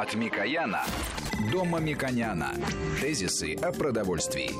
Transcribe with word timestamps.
От 0.00 0.14
Микояна 0.14 0.82
до 1.52 1.62
Мамиконяна. 1.66 2.54
Тезисы 3.02 3.54
о 3.56 3.70
продовольствии. 3.70 4.50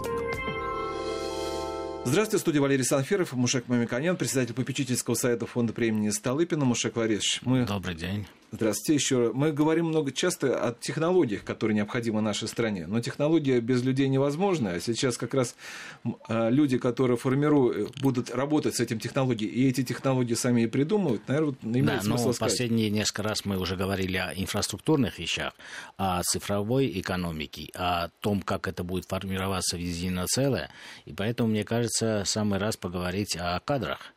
Здравствуйте, 2.04 2.42
студия 2.42 2.60
Валерий 2.60 2.84
Санферов, 2.84 3.32
Мушек 3.32 3.66
Мамиконян, 3.66 4.18
председатель 4.18 4.52
попечительского 4.52 5.14
совета 5.14 5.46
фонда 5.46 5.72
премии 5.72 6.10
Столыпина. 6.10 6.66
Мушек 6.66 6.94
Валерьевич, 6.94 7.40
мы... 7.40 7.64
Добрый 7.64 7.94
день. 7.94 8.26
Здравствуйте 8.52 8.94
еще. 8.94 9.30
Мы 9.32 9.52
говорим 9.52 9.86
много 9.86 10.10
часто 10.10 10.60
о 10.60 10.74
технологиях, 10.74 11.44
которые 11.44 11.76
необходимы 11.76 12.20
нашей 12.20 12.48
стране. 12.48 12.86
Но 12.88 13.00
технология 13.00 13.60
без 13.60 13.84
людей 13.84 14.08
невозможна. 14.08 14.72
А 14.72 14.80
сейчас 14.80 15.16
как 15.16 15.34
раз 15.34 15.54
а, 16.26 16.48
люди, 16.48 16.76
которые 16.76 17.16
формируют, 17.16 18.00
будут 18.00 18.30
работать 18.30 18.74
с 18.74 18.80
этим 18.80 18.98
технологией, 18.98 19.50
и 19.50 19.68
эти 19.68 19.84
технологии 19.84 20.34
сами 20.34 20.62
и 20.62 20.66
придумывают, 20.66 21.28
наверное, 21.28 21.54
имеет 21.62 21.86
да, 21.86 22.00
смысл 22.00 22.28
но 22.28 22.32
сказать. 22.32 22.38
последние 22.38 22.90
несколько 22.90 23.22
раз 23.22 23.44
мы 23.44 23.56
уже 23.56 23.76
говорили 23.76 24.16
о 24.16 24.32
инфраструктурных 24.34 25.20
вещах, 25.20 25.52
о 25.96 26.20
цифровой 26.22 26.90
экономике, 27.00 27.70
о 27.74 28.08
том, 28.20 28.42
как 28.42 28.66
это 28.66 28.82
будет 28.82 29.04
формироваться 29.08 29.76
в 29.76 29.80
единое 29.80 30.26
целое. 30.26 30.70
И 31.04 31.12
поэтому, 31.12 31.50
мне 31.50 31.62
кажется, 31.62 32.24
самый 32.26 32.58
раз 32.58 32.76
поговорить 32.76 33.36
о 33.36 33.60
кадрах 33.60 34.12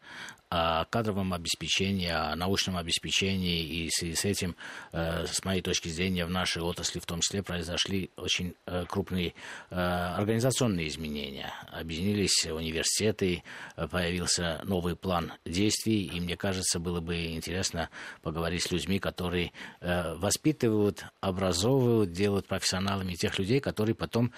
о 0.55 0.85
кадровом 0.85 1.33
обеспечении, 1.33 2.09
о 2.09 2.35
научном 2.35 2.77
обеспечении, 2.77 3.63
и 3.63 3.89
в 3.89 3.91
связи 3.91 4.13
с 4.13 4.23
этим, 4.23 4.55
э, 4.91 5.25
с 5.25 5.43
моей 5.43 5.63
точки 5.63 5.89
зрения, 5.89 6.27
в 6.27 6.29
нашей 6.29 6.61
отрасли 6.61 6.99
в 6.99 7.07
том 7.07 7.21
числе 7.21 7.41
произошли 7.41 8.11
очень 8.17 8.53
э, 8.67 8.85
крупные 8.87 9.33
э, 9.71 9.75
организационные 9.75 10.89
изменения. 10.89 11.51
Объединились 11.71 12.45
университеты, 12.45 13.41
появился 13.89 14.61
новый 14.63 14.95
план 14.95 15.33
действий, 15.43 16.03
и 16.05 16.19
мне 16.19 16.37
кажется, 16.37 16.79
было 16.79 17.01
бы 17.01 17.33
интересно 17.33 17.89
поговорить 18.21 18.61
с 18.61 18.71
людьми, 18.71 18.99
которые 18.99 19.51
воспитывают, 19.81 21.05
образовывают, 21.19 22.11
делают 22.11 22.47
профессионалами 22.47 23.13
тех 23.13 23.39
людей, 23.39 23.59
которые 23.59 23.95
потом 23.95 24.31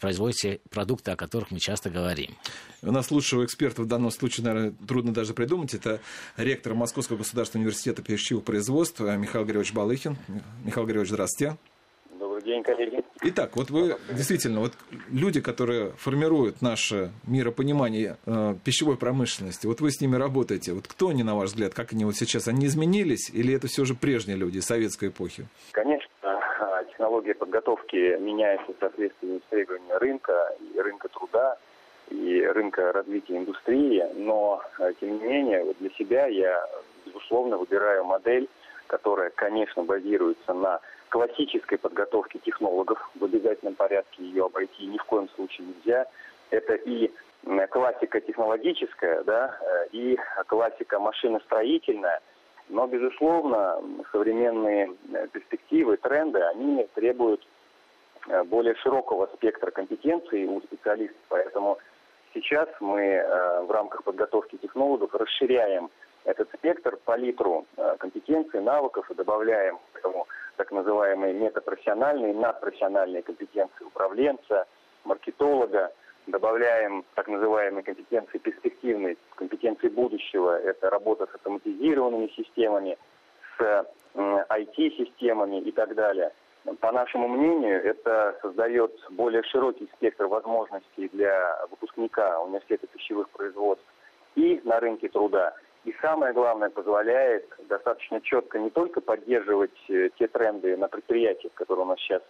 производят 0.00 0.36
те 0.38 0.60
продукты, 0.70 1.12
о 1.12 1.16
которых 1.16 1.50
мы 1.50 1.60
часто 1.60 1.90
говорим. 1.90 2.36
У 2.82 2.90
нас 2.90 3.10
лучшего 3.10 3.44
эксперта 3.44 3.82
в 3.82 3.86
данном 3.86 4.10
случае, 4.10 4.46
наверное, 4.46 4.74
трудно 4.88 5.12
даже 5.12 5.34
придумать 5.34 5.51
придумать. 5.52 5.74
Это 5.74 6.00
ректор 6.36 6.74
Московского 6.74 7.18
государственного 7.18 7.64
университета 7.66 8.02
пищевого 8.02 8.42
производства 8.42 9.14
Михаил 9.16 9.44
Григорьевич 9.44 9.74
Балыхин. 9.74 10.16
Михаил 10.64 10.86
Григорьевич, 10.86 11.10
здравствуйте. 11.10 11.56
Добрый 12.18 12.42
день, 12.42 12.62
коллеги. 12.62 13.04
Итак, 13.24 13.56
вот 13.56 13.70
вы 13.70 13.96
действительно, 14.10 14.60
вот 14.60 14.72
люди, 15.10 15.40
которые 15.40 15.90
формируют 15.92 16.62
наше 16.62 17.12
миропонимание 17.26 18.16
э, 18.26 18.54
пищевой 18.64 18.96
промышленности, 18.96 19.66
вот 19.66 19.80
вы 19.80 19.90
с 19.90 20.00
ними 20.00 20.16
работаете. 20.16 20.72
Вот 20.72 20.88
кто 20.88 21.08
они, 21.08 21.22
на 21.22 21.36
ваш 21.36 21.50
взгляд, 21.50 21.74
как 21.74 21.92
они 21.92 22.04
вот 22.04 22.16
сейчас, 22.16 22.48
они 22.48 22.66
изменились 22.66 23.30
или 23.30 23.54
это 23.54 23.68
все 23.68 23.84
же 23.84 23.94
прежние 23.94 24.36
люди 24.36 24.58
советской 24.60 25.10
эпохи? 25.10 25.46
Конечно, 25.72 26.08
технология 26.88 27.34
подготовки 27.34 28.18
меняется 28.18 28.72
в 28.72 28.76
соответствии 28.80 29.38
с 29.38 29.50
требованиями 29.50 29.98
рынка 29.98 30.32
и 30.60 30.80
рынка 30.80 31.08
труда 31.08 31.58
и 32.10 32.42
рынка 32.42 32.92
развития 32.92 33.38
индустрии, 33.38 34.04
но, 34.14 34.62
э, 34.78 34.92
тем 35.00 35.18
не 35.18 35.24
менее, 35.24 35.64
вот 35.64 35.76
для 35.78 35.90
себя 35.90 36.26
я, 36.26 36.66
безусловно, 37.06 37.56
выбираю 37.56 38.04
модель, 38.04 38.48
которая, 38.86 39.30
конечно, 39.30 39.82
базируется 39.84 40.52
на 40.52 40.80
классической 41.08 41.78
подготовке 41.78 42.38
технологов. 42.40 43.10
В 43.14 43.24
обязательном 43.24 43.74
порядке 43.74 44.22
ее 44.22 44.46
обойти 44.46 44.86
ни 44.86 44.98
в 44.98 45.04
коем 45.04 45.28
случае 45.30 45.68
нельзя. 45.68 46.06
Это 46.50 46.74
и 46.74 47.10
классика 47.70 48.20
технологическая, 48.20 49.22
да, 49.24 49.56
э, 49.60 49.86
и 49.92 50.18
классика 50.46 50.98
машиностроительная. 50.98 52.20
Но, 52.68 52.86
безусловно, 52.86 53.82
современные 54.12 54.92
э, 55.12 55.28
перспективы, 55.32 55.96
тренды, 55.96 56.40
они 56.40 56.86
требуют 56.94 57.46
более 58.44 58.76
широкого 58.76 59.28
спектра 59.34 59.72
компетенций 59.72 60.44
у 60.44 60.60
специалистов. 60.60 61.18
Поэтому 61.28 61.78
Сейчас 62.34 62.68
мы 62.80 63.00
э, 63.00 63.62
в 63.62 63.70
рамках 63.70 64.04
подготовки 64.04 64.56
технологов 64.56 65.14
расширяем 65.14 65.90
этот 66.24 66.48
спектр, 66.56 66.96
палитру 67.04 67.66
э, 67.76 67.96
компетенций, 67.98 68.60
навыков 68.62 69.10
и 69.10 69.14
добавляем 69.14 69.78
к 69.92 69.98
этому 69.98 70.26
так 70.56 70.70
называемые 70.72 71.34
метапрофессиональные, 71.34 72.34
надпрофессиональные 72.34 73.22
компетенции 73.22 73.84
управленца, 73.84 74.66
маркетолога, 75.04 75.92
добавляем 76.26 77.04
так 77.14 77.28
называемые 77.28 77.82
компетенции 77.82 78.38
перспективные, 78.38 79.16
компетенции 79.34 79.88
будущего. 79.88 80.58
Это 80.58 80.88
работа 80.88 81.26
с 81.26 81.34
автоматизированными 81.34 82.28
системами, 82.28 82.96
с 83.58 83.86
IT-системами 84.14 85.60
и 85.60 85.72
так 85.72 85.94
далее. 85.94 86.32
По 86.80 86.92
нашему 86.92 87.28
мнению, 87.28 87.82
это 87.84 88.38
создает 88.40 88.92
более 89.10 89.42
широкий 89.42 89.88
спектр 89.96 90.26
возможностей 90.26 91.08
для 91.08 91.58
выпускника 91.70 92.40
университета 92.40 92.86
пищевых 92.86 93.28
производств 93.30 93.84
и 94.36 94.60
на 94.64 94.78
рынке 94.78 95.08
труда. 95.08 95.54
И 95.84 95.92
самое 96.00 96.32
главное, 96.32 96.70
позволяет 96.70 97.48
достаточно 97.68 98.20
четко 98.20 98.60
не 98.60 98.70
только 98.70 99.00
поддерживать 99.00 99.76
э, 99.88 100.10
те 100.16 100.28
тренды 100.28 100.76
на 100.76 100.86
предприятиях, 100.86 101.52
которые 101.54 101.84
у 101.84 101.88
нас 101.88 101.98
сейчас 101.98 102.22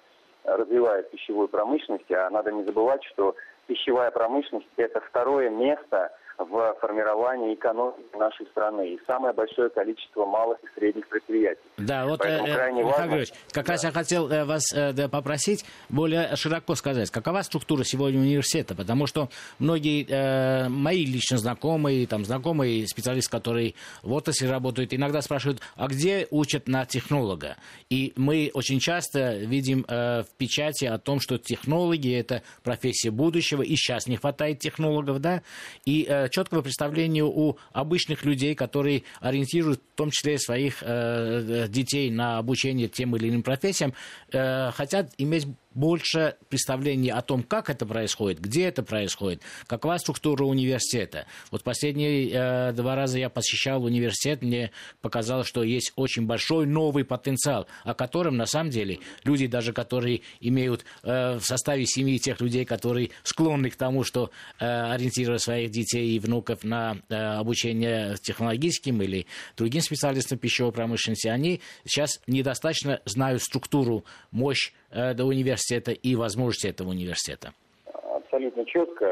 развивают 0.44 1.10
пищевую 1.10 1.48
промышленность, 1.48 2.10
а 2.10 2.30
надо 2.30 2.50
не 2.50 2.64
забывать, 2.64 3.04
что 3.04 3.36
пищевая 3.66 4.10
промышленность– 4.10 4.68
это 4.76 5.00
второе 5.00 5.50
место 5.50 6.10
в 6.44 6.76
формировании 6.80 7.54
экономики 7.54 8.16
нашей 8.16 8.46
страны 8.46 8.94
и 8.94 9.00
самое 9.06 9.32
большое 9.34 9.70
количество 9.70 10.24
малых 10.24 10.58
и 10.62 10.66
средних 10.78 11.06
предприятий. 11.08 11.60
Да, 11.78 12.06
вот, 12.06 12.20
Поэтому 12.20 12.48
э, 12.48 12.54
крайне 12.54 12.84
важно... 12.84 13.02
Григорьевич, 13.02 13.32
как 13.52 13.66
да. 13.66 13.72
раз 13.72 13.84
я 13.84 13.90
хотел 13.90 14.30
э, 14.30 14.44
вас 14.44 14.64
э, 14.74 14.92
да, 14.92 15.08
попросить 15.08 15.64
более 15.88 16.34
широко 16.36 16.74
сказать, 16.74 17.10
какова 17.10 17.42
структура 17.42 17.84
сегодня 17.84 18.20
университета, 18.20 18.74
потому 18.74 19.06
что 19.06 19.28
многие 19.58 20.06
э, 20.08 20.68
мои 20.68 21.04
лично 21.04 21.38
знакомые, 21.38 22.06
там, 22.06 22.24
знакомые 22.24 22.86
специалисты, 22.86 23.30
которые 23.30 23.74
в 24.02 24.12
отрасли 24.12 24.46
работают, 24.46 24.94
иногда 24.94 25.20
спрашивают, 25.22 25.60
а 25.76 25.88
где 25.88 26.26
учат 26.30 26.68
на 26.68 26.84
технолога? 26.86 27.56
И 27.90 28.12
мы 28.16 28.50
очень 28.54 28.80
часто 28.80 29.36
видим 29.36 29.84
э, 29.88 30.22
в 30.22 30.30
печати 30.36 30.84
о 30.86 30.98
том, 30.98 31.20
что 31.20 31.38
технологи– 31.38 32.14
это 32.18 32.42
профессия 32.62 33.10
будущего, 33.10 33.62
и 33.62 33.74
сейчас 33.76 34.06
не 34.06 34.16
хватает 34.16 34.58
технологов, 34.58 35.20
да, 35.20 35.42
и 35.84 36.06
э, 36.08 36.28
четкого 36.32 36.62
представления 36.62 37.24
у 37.24 37.56
обычных 37.72 38.24
людей, 38.24 38.54
которые 38.54 39.04
ориентируют 39.20 39.80
в 39.80 39.96
том 39.96 40.10
числе 40.10 40.38
своих 40.38 40.82
э, 40.82 41.66
детей 41.68 42.10
на 42.10 42.38
обучение 42.38 42.88
тем 42.88 43.14
или 43.16 43.28
иным 43.28 43.42
профессиям, 43.42 43.94
э, 44.32 44.70
хотят 44.72 45.12
иметь 45.18 45.46
больше 45.74 46.36
представления 46.48 47.12
о 47.12 47.22
том, 47.22 47.42
как 47.42 47.70
это 47.70 47.86
происходит, 47.86 48.40
где 48.40 48.64
это 48.64 48.82
происходит, 48.82 49.42
какова 49.66 49.98
структура 49.98 50.44
университета. 50.44 51.26
Вот 51.50 51.62
последние 51.62 52.30
э, 52.30 52.72
два 52.72 52.94
раза 52.94 53.18
я 53.18 53.28
посещал 53.28 53.84
университет, 53.84 54.42
мне 54.42 54.70
показалось, 55.00 55.46
что 55.46 55.62
есть 55.62 55.92
очень 55.96 56.26
большой 56.26 56.66
новый 56.66 57.04
потенциал, 57.04 57.66
о 57.84 57.94
котором 57.94 58.36
на 58.36 58.46
самом 58.46 58.70
деле 58.70 59.00
люди, 59.24 59.46
даже 59.46 59.72
которые 59.72 60.22
имеют 60.40 60.84
э, 61.02 61.38
в 61.38 61.44
составе 61.44 61.86
семьи 61.86 62.18
тех 62.18 62.40
людей, 62.40 62.64
которые 62.64 63.10
склонны 63.22 63.70
к 63.70 63.76
тому, 63.76 64.04
что 64.04 64.30
э, 64.58 64.66
ориентировать 64.66 65.42
своих 65.42 65.70
детей 65.70 66.16
и 66.16 66.18
внуков 66.18 66.64
на 66.64 66.98
э, 67.08 67.14
обучение 67.14 68.16
технологическим 68.20 69.02
или 69.02 69.26
другим 69.56 69.82
специалистам 69.82 70.38
пищевой 70.38 70.72
промышленности, 70.72 71.28
они 71.28 71.60
сейчас 71.84 72.20
недостаточно 72.26 73.00
знают 73.04 73.42
структуру, 73.42 74.04
мощь 74.30 74.72
до 74.92 75.24
университета 75.24 75.92
и 75.92 76.14
возможности 76.14 76.68
этого 76.68 76.90
университета? 76.90 77.52
Абсолютно 77.92 78.64
четко. 78.64 79.06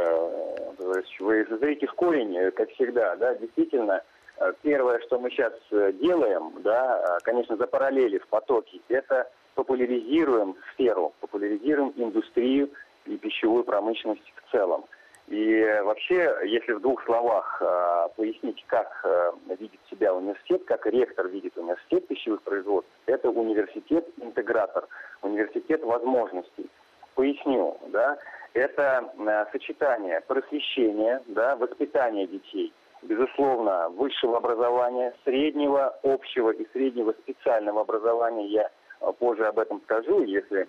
Вы 1.18 1.46
зазрите 1.48 1.86
в 1.86 1.94
корень, 1.94 2.36
э, 2.36 2.50
как 2.50 2.70
всегда. 2.72 3.16
Да, 3.16 3.34
действительно, 3.34 4.02
э, 4.38 4.52
первое, 4.62 5.00
что 5.00 5.18
мы 5.18 5.30
сейчас 5.30 5.52
делаем, 6.00 6.52
да, 6.62 7.18
конечно, 7.22 7.56
за 7.56 7.66
параллели 7.66 8.18
в 8.18 8.26
потоке, 8.28 8.80
это 8.88 9.30
популяризируем 9.54 10.56
сферу, 10.72 11.12
популяризируем 11.20 11.92
индустрию 11.96 12.70
и 13.06 13.16
пищевую 13.16 13.64
промышленность 13.64 14.32
в 14.36 14.52
целом. 14.52 14.84
И 15.30 15.80
вообще, 15.84 16.36
если 16.44 16.72
в 16.72 16.80
двух 16.80 17.04
словах 17.04 17.62
э, 17.62 18.08
пояснить, 18.16 18.64
как 18.66 18.88
э, 19.04 19.30
видит 19.60 19.78
себя 19.88 20.12
университет, 20.12 20.64
как 20.64 20.84
ректор 20.86 21.28
видит 21.28 21.56
университет 21.56 22.08
пищевых 22.08 22.42
производств, 22.42 22.90
это 23.06 23.30
университет-интегратор, 23.30 24.88
университет 25.22 25.84
возможностей. 25.84 26.68
Поясню, 27.14 27.78
да, 27.92 28.18
это 28.54 29.08
э, 29.16 29.46
сочетание 29.52 30.20
просвещения, 30.22 31.22
да, 31.28 31.54
воспитания 31.54 32.26
детей, 32.26 32.72
безусловно, 33.02 33.88
высшего 33.90 34.38
образования, 34.38 35.14
среднего, 35.22 35.96
общего 36.02 36.50
и 36.50 36.66
среднего 36.72 37.12
специального 37.12 37.82
образования. 37.82 38.48
Я 38.48 38.70
э, 39.00 39.12
позже 39.16 39.46
об 39.46 39.60
этом 39.60 39.80
скажу, 39.82 40.24
если 40.24 40.66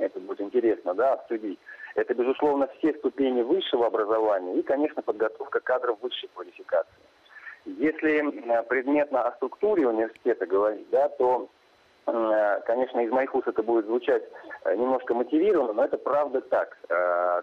это 0.00 0.20
будет 0.20 0.40
интересно, 0.40 0.94
да, 0.94 1.14
обсудить. 1.14 1.58
Это, 1.94 2.14
безусловно, 2.14 2.68
все 2.78 2.92
ступени 2.94 3.42
высшего 3.42 3.86
образования 3.86 4.58
и, 4.58 4.62
конечно, 4.62 5.02
подготовка 5.02 5.60
кадров 5.60 5.98
высшей 6.02 6.28
квалификации. 6.34 6.92
Если 7.64 8.20
предметно 8.68 9.22
о 9.22 9.32
структуре 9.36 9.88
университета 9.88 10.46
говорить, 10.46 10.88
да, 10.90 11.08
то 11.08 11.48
конечно, 12.66 13.00
из 13.00 13.10
моих 13.10 13.34
уст 13.34 13.48
это 13.48 13.64
будет 13.64 13.86
звучать 13.86 14.22
немножко 14.64 15.12
мотивированно, 15.12 15.72
но 15.72 15.84
это 15.84 15.98
правда 15.98 16.40
так. 16.40 16.78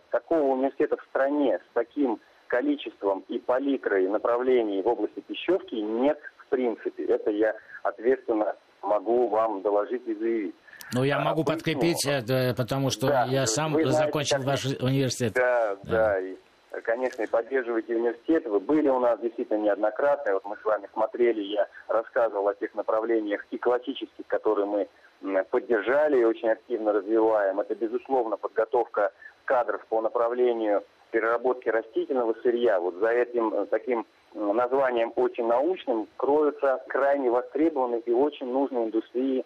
Такого 0.10 0.54
университета 0.54 0.96
в 0.96 1.04
стране 1.10 1.60
с 1.60 1.74
таким 1.74 2.22
количеством 2.48 3.26
и 3.28 3.40
палитрой 3.40 4.08
направлений 4.08 4.82
в 4.82 4.88
области 4.88 5.20
пищевки 5.20 5.76
нет 5.82 6.18
в 6.38 6.48
принципе. 6.48 7.04
Это 7.06 7.32
я 7.32 7.56
ответственно 7.82 8.56
могу 8.82 9.28
вам 9.28 9.64
доложить 9.64 10.08
и 10.08 10.14
заявить. 10.14 10.56
Ну, 10.94 11.04
я 11.04 11.20
могу 11.20 11.44
Поясню. 11.44 11.56
подкрепить, 11.56 12.06
это, 12.06 12.54
потому 12.56 12.90
что 12.90 13.08
да, 13.08 13.26
я 13.26 13.46
сам 13.46 13.72
знаете, 13.72 13.92
закончил 13.92 14.38
как... 14.38 14.46
ваш 14.46 14.66
университет. 14.66 15.34
Да, 15.34 15.76
да, 15.84 15.92
да. 15.92 16.20
И, 16.20 16.36
конечно, 16.84 17.24
и 17.24 17.28
поддерживаете 17.28 17.96
университет. 17.96 18.46
Вы 18.46 18.60
были 18.60 18.90
у 18.90 19.00
нас 19.00 19.20
действительно 19.20 19.58
неоднократно. 19.58 20.34
Вот 20.34 20.46
мы 20.46 20.58
с 20.58 20.64
вами 20.64 20.88
смотрели, 20.94 21.42
я 21.42 21.68
рассказывал 21.88 22.48
о 22.48 22.56
тех 22.56 22.74
направлениях 22.76 23.46
и 23.52 23.58
классических, 23.58 24.26
которые 24.28 24.66
мы 24.66 24.88
поддержали 25.50 26.20
и 26.20 26.26
очень 26.26 26.50
активно 26.50 26.94
развиваем. 26.94 27.60
Это, 27.60 27.76
безусловно, 27.76 28.38
подготовка 28.38 29.12
кадров 29.46 29.86
по 29.88 30.02
направлению 30.02 30.84
переработки 31.12 31.70
растительного 31.70 32.36
сырья. 32.42 32.80
Вот 32.80 32.96
за 32.96 33.10
этим 33.10 33.54
э, 33.54 33.66
таким 33.68 34.06
названием 34.34 35.14
очень 35.16 35.46
научным 35.46 36.08
кроются 36.18 36.84
крайне 36.88 37.30
востребованные 37.30 38.02
и 38.02 38.12
очень 38.12 38.48
нужные 38.48 38.86
индустрии 38.86 39.46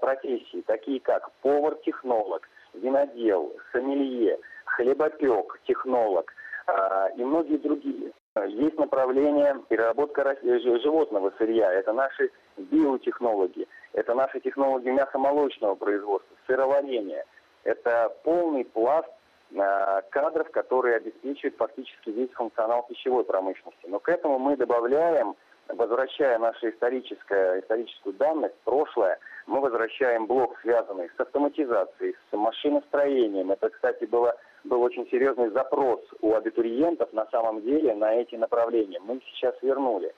профессии, 0.00 0.62
такие 0.66 1.00
как 1.00 1.30
повар-технолог, 1.42 2.48
винодел, 2.74 3.52
сомелье, 3.72 4.38
хлебопек, 4.64 5.60
технолог 5.66 6.32
э, 6.66 7.08
и 7.16 7.24
многие 7.24 7.58
другие. 7.58 8.12
Есть 8.48 8.78
направление 8.78 9.56
переработка 9.68 10.36
животного 10.42 11.32
сырья. 11.38 11.72
Это 11.72 11.94
наши 11.94 12.30
биотехнологии. 12.58 13.66
Это 13.94 14.14
наши 14.14 14.40
технологии 14.40 14.90
мясомолочного 14.90 15.74
производства, 15.74 16.36
сыроварения. 16.46 17.24
Это 17.64 18.14
полный 18.24 18.66
пласт 18.66 19.08
Э, 19.54 20.02
кадров, 20.10 20.50
которые 20.50 20.96
обеспечивают 20.96 21.56
фактически 21.56 22.10
весь 22.10 22.30
функционал 22.32 22.82
пищевой 22.88 23.24
промышленности. 23.24 23.86
Но 23.86 24.00
к 24.00 24.08
этому 24.08 24.38
мы 24.40 24.56
добавляем, 24.56 25.36
возвращая 25.68 26.38
нашу 26.38 26.70
историческое, 26.70 27.60
историческую 27.60 28.14
данность, 28.14 28.54
прошлое, 28.64 29.18
мы 29.46 29.60
возвращаем 29.60 30.26
блок, 30.26 30.56
связанный 30.62 31.10
с 31.16 31.20
автоматизацией, 31.20 32.14
с 32.30 32.36
машиностроением. 32.36 33.52
Это, 33.52 33.70
кстати, 33.70 34.04
было, 34.04 34.36
был 34.64 34.82
очень 34.82 35.08
серьезный 35.10 35.50
запрос 35.50 36.00
у 36.20 36.34
абитуриентов 36.34 37.12
на 37.12 37.26
самом 37.30 37.62
деле 37.62 37.94
на 37.94 38.14
эти 38.14 38.34
направления. 38.34 39.00
Мы 39.00 39.20
сейчас 39.32 39.54
вернули. 39.62 40.12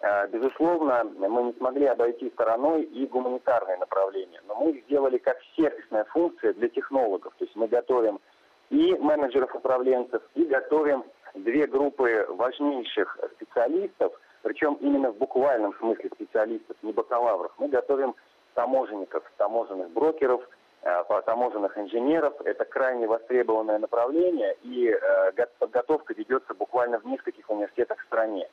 Э, 0.00 0.28
безусловно, 0.28 1.04
мы 1.04 1.42
не 1.44 1.52
смогли 1.54 1.86
обойти 1.86 2.30
стороной 2.30 2.82
и 2.82 3.06
гуманитарные 3.06 3.78
направления, 3.78 4.40
но 4.46 4.54
мы 4.54 4.70
их 4.70 4.84
сделали 4.84 5.18
как 5.18 5.38
сервисная 5.56 6.04
функция 6.04 6.52
для 6.54 6.68
технологов. 6.68 7.34
То 7.38 7.44
есть 7.44 7.56
мы 7.56 7.66
готовим 7.66 8.20
и 8.70 8.94
менеджеров-управленцев, 8.94 10.22
и 10.34 10.44
готовим 10.44 11.04
две 11.34 11.66
группы 11.66 12.26
важнейших 12.28 13.18
специалистов, 13.34 14.12
причем 14.42 14.74
именно 14.80 15.10
в 15.10 15.16
буквальном 15.18 15.74
смысле 15.74 16.10
специалистов, 16.14 16.76
не 16.82 16.92
бакалавров. 16.92 17.52
Мы 17.58 17.68
готовим 17.68 18.14
таможенников, 18.54 19.22
таможенных 19.36 19.90
брокеров, 19.90 20.42
э, 20.82 21.02
таможенных 21.26 21.76
инженеров. 21.78 22.34
Это 22.44 22.64
крайне 22.64 23.06
востребованное 23.06 23.78
направление, 23.78 24.56
и 24.62 24.88
э, 24.88 25.46
подготовка 25.58 26.14
ведется 26.14 26.54
буквально 26.54 26.98
в 26.98 27.04
нескольких 27.04 27.48
университетах 27.50 27.98
в 27.98 28.06
стране. 28.06 28.48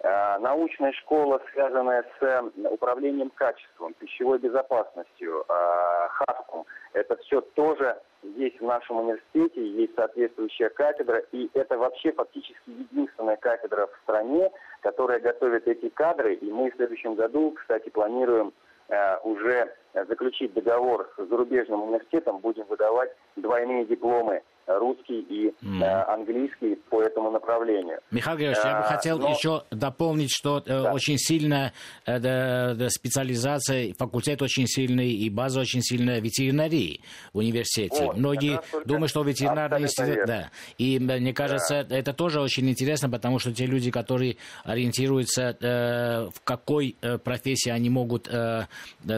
Э, 0.00 0.38
научная 0.38 0.92
школа, 0.92 1.40
связанная 1.52 2.04
с 2.18 2.44
управлением 2.70 3.30
качеством, 3.30 3.94
пищевой 3.94 4.38
безопасностью, 4.38 5.44
ХАСКом, 5.48 6.64
это 6.92 7.16
все 7.16 7.40
тоже 7.40 7.96
есть 8.36 8.60
в 8.60 8.64
нашем 8.64 8.98
университете, 8.98 9.66
есть 9.66 9.94
соответствующая 9.94 10.68
кафедра, 10.70 11.22
и 11.32 11.50
это 11.54 11.78
вообще 11.78 12.12
фактически 12.12 12.70
единственная 12.70 13.36
кафедра 13.36 13.86
в 13.86 13.98
стране, 14.02 14.50
которая 14.80 15.20
готовит 15.20 15.66
эти 15.68 15.88
кадры, 15.88 16.34
и 16.34 16.50
мы 16.50 16.70
в 16.70 16.76
следующем 16.76 17.14
году, 17.14 17.52
кстати, 17.52 17.88
планируем 17.90 18.52
э, 18.88 19.18
уже 19.24 19.74
заключить 20.08 20.52
договор 20.54 21.12
с 21.16 21.26
зарубежным 21.28 21.82
университетом, 21.82 22.38
будем 22.38 22.64
выдавать 22.64 23.10
двойные 23.36 23.84
дипломы 23.84 24.42
русский 24.78 25.20
и 25.20 25.54
mm. 25.62 25.82
э, 25.82 26.02
английский 26.12 26.76
по 26.88 27.02
этому 27.02 27.30
направлению. 27.30 27.98
Михаил 28.10 28.38
Георгиевич, 28.38 28.64
я 28.64 28.78
бы 28.78 28.84
а, 28.84 28.88
хотел 28.88 29.18
Но... 29.18 29.30
еще 29.30 29.64
дополнить, 29.70 30.30
что 30.32 30.58
э, 30.58 30.62
да. 30.66 30.92
очень 30.92 31.18
сильная 31.18 31.72
э, 32.06 32.88
специализация, 32.88 33.94
факультет 33.98 34.42
очень 34.42 34.66
сильный 34.66 35.10
и 35.10 35.30
база 35.30 35.60
очень 35.60 35.82
сильная 35.82 36.20
ветеринарии 36.20 37.00
в 37.32 37.38
университете. 37.38 38.06
Вот, 38.06 38.16
Многие 38.16 38.60
думают, 38.84 39.10
что 39.10 39.22
ветеринарный 39.22 39.82
институт... 39.82 40.26
Да. 40.26 40.50
И 40.78 40.98
мне 40.98 41.32
кажется, 41.32 41.84
да. 41.84 41.96
это 41.96 42.12
тоже 42.12 42.40
очень 42.40 42.68
интересно, 42.68 43.08
потому 43.10 43.38
что 43.38 43.52
те 43.52 43.66
люди, 43.66 43.90
которые 43.90 44.36
ориентируются, 44.64 45.56
э, 45.60 46.28
в 46.34 46.40
какой 46.44 46.96
э, 47.00 47.18
профессии 47.18 47.70
они 47.70 47.90
могут 47.90 48.28
э, 48.28 48.66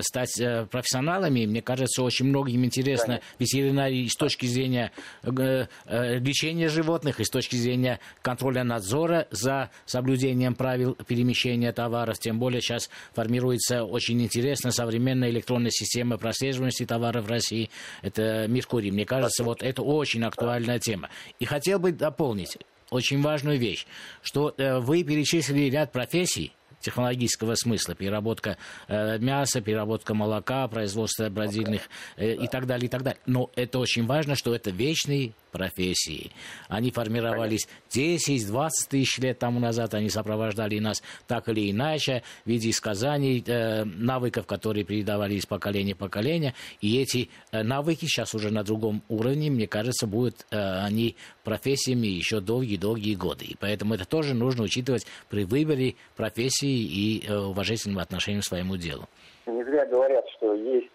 стать 0.01 0.41
э, 0.41 0.67
профессионалами, 0.67 1.47
мне 1.47 1.63
кажется, 1.63 2.03
очень 2.03 2.27
многим 2.27 2.65
интересно 2.65 3.07
Конечно. 3.07 3.27
ветеринарии 3.39 4.07
с 4.07 4.17
точки 4.17 4.47
зрения 4.47 4.93
Э, 5.23 5.31
э, 5.31 5.42
лечения 5.87 6.69
животных 6.69 7.21
и 7.21 7.25
с 7.25 7.31
точки 7.31 7.57
зрения 7.57 8.01
контроля 8.23 8.65
надзора 8.65 9.29
за 9.31 9.71
соблюдением 9.87 10.55
правил 10.55 10.95
перемещения 11.07 11.73
товаров. 11.73 12.19
Тем 12.19 12.39
более 12.39 12.61
сейчас 12.61 12.91
формируется 13.15 13.85
очень 13.85 14.23
интересная 14.23 14.73
современная 14.73 15.31
электронная 15.31 15.71
система 15.71 16.19
прослеживаемости 16.19 16.87
товаров 16.87 17.25
в 17.27 17.29
России. 17.29 17.71
Это 18.03 18.47
Меркурий. 18.49 18.91
Мне 18.91 19.05
кажется, 19.05 19.45
вот 19.45 19.63
это 19.63 19.83
очень 19.83 20.25
актуальная 20.25 20.79
тема. 20.79 21.09
И 21.39 21.45
хотел 21.45 21.79
бы 21.79 21.93
дополнить 21.93 22.59
очень 22.91 23.23
важную 23.23 23.59
вещь, 23.59 23.87
что 24.23 24.55
э, 24.57 24.79
вы 24.79 25.03
перечислили 25.03 25.71
ряд 25.71 25.93
профессий, 25.93 26.53
технологического 26.83 27.55
смысла. 27.55 27.95
Переработка 27.95 28.59
э, 28.89 29.19
мяса, 29.19 29.61
переработка 29.61 30.15
молока, 30.15 30.69
производство 30.69 31.29
бродильных 31.31 31.89
э, 32.17 32.35
и 32.35 32.47
так 32.49 32.67
далее, 32.67 32.87
и 32.87 32.91
так 32.91 33.03
далее. 33.03 33.21
Но 33.27 33.51
это 33.55 33.79
очень 33.79 34.07
важно, 34.07 34.35
что 34.35 34.55
это 34.55 34.71
вечный 34.71 35.35
профессии. 35.53 36.33
Они 36.69 36.91
формировались 36.91 37.69
10-20 37.91 38.71
тысяч 38.89 39.19
лет 39.19 39.39
тому 39.39 39.61
назад, 39.61 39.95
они 39.95 40.09
сопровождали 40.09 40.79
нас 40.79 41.03
так 41.29 41.49
или 41.49 41.71
иначе 41.71 42.23
в 42.45 42.49
виде 42.49 42.73
сказаний, 42.73 43.45
э, 43.47 43.85
навыков, 43.85 44.47
которые 44.47 44.85
передавались 44.85 45.41
из 45.41 45.47
поколения 45.47 45.95
в 45.95 45.99
поколение. 45.99 46.55
И 46.81 47.01
эти 47.01 47.31
э, 47.53 47.63
навыки 47.63 48.07
сейчас 48.07 48.35
уже 48.35 48.53
на 48.53 48.65
другом 48.65 49.03
уровне, 49.09 49.51
мне 49.51 49.67
кажется, 49.67 50.07
будут 50.07 50.47
э, 50.51 50.57
они 50.57 51.17
профессиями 51.45 52.07
еще 52.07 52.41
долгие-долгие 52.41 53.15
годы. 53.15 53.45
И 53.45 53.57
поэтому 53.61 53.95
это 53.95 54.07
тоже 54.09 54.35
нужно 54.35 54.65
учитывать 54.65 55.07
при 55.29 55.45
выборе 55.45 55.95
профессии 56.17 56.69
и 56.69 57.27
э, 57.29 57.37
уважительном 57.37 57.99
отношении 57.99 58.41
к 58.41 58.45
своему 58.45 58.77
делу. 58.77 59.09
Не 59.47 59.65
зря 59.65 59.85
говорят, 59.87 60.25
что 60.37 60.55
есть 60.55 60.89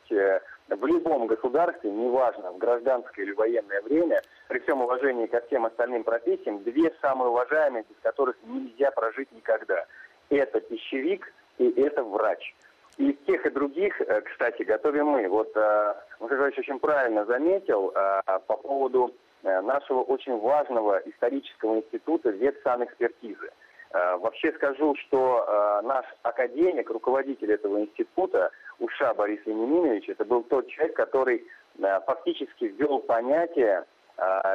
в 0.70 0.86
любом 0.86 1.28
государстве, 1.28 1.92
неважно, 1.92 2.52
в 2.52 2.58
гражданское 2.58 3.24
или 3.24 3.32
военное 3.32 3.82
время, 3.82 4.22
при 4.48 4.60
всем 4.60 4.82
уважении 4.82 5.28
ко 5.28 5.42
всем 5.48 5.66
остальным 5.66 6.04
профессиям, 6.04 6.64
две 6.64 6.94
самые 7.02 7.30
уважаемые, 7.30 7.84
без 7.90 7.98
которых 8.02 8.38
нельзя 8.44 8.92
прожить 8.92 9.32
никогда. 9.32 9.86
Это 10.30 10.60
пищевик 10.62 11.34
и 11.58 11.70
это 11.82 12.04
врач. 12.04 12.56
И 12.98 13.14
тех 13.28 13.46
и 13.46 13.50
других, 13.50 14.02
э, 14.02 14.22
кстати, 14.22 14.64
готовим 14.64 15.08
мы. 15.08 15.28
Вот 15.28 15.56
э, 15.56 15.94
Михаил 16.20 16.44
очень 16.46 16.80
правильно 16.80 17.26
заметил 17.26 17.92
э, 17.96 18.22
по 18.48 18.58
поводу 18.58 19.14
нашего 19.44 20.02
очень 20.02 20.38
важного 20.40 20.98
исторического 21.06 21.78
института 21.78 22.32
ветсанэкспертизы. 22.32 23.52
Вообще 23.94 24.52
скажу, 24.54 24.96
что 24.96 25.82
наш 25.84 26.06
академик, 26.24 26.90
руководитель 26.90 27.54
этого 27.54 27.80
института, 27.80 28.50
Уша 28.80 29.14
Борис 29.14 29.40
Вениаминович, 29.46 30.10
это 30.10 30.26
был 30.26 30.42
тот 30.44 30.68
человек, 30.68 30.98
который 30.98 31.48
фактически 31.80 32.66
ввел 32.66 33.00
понятие 33.00 33.86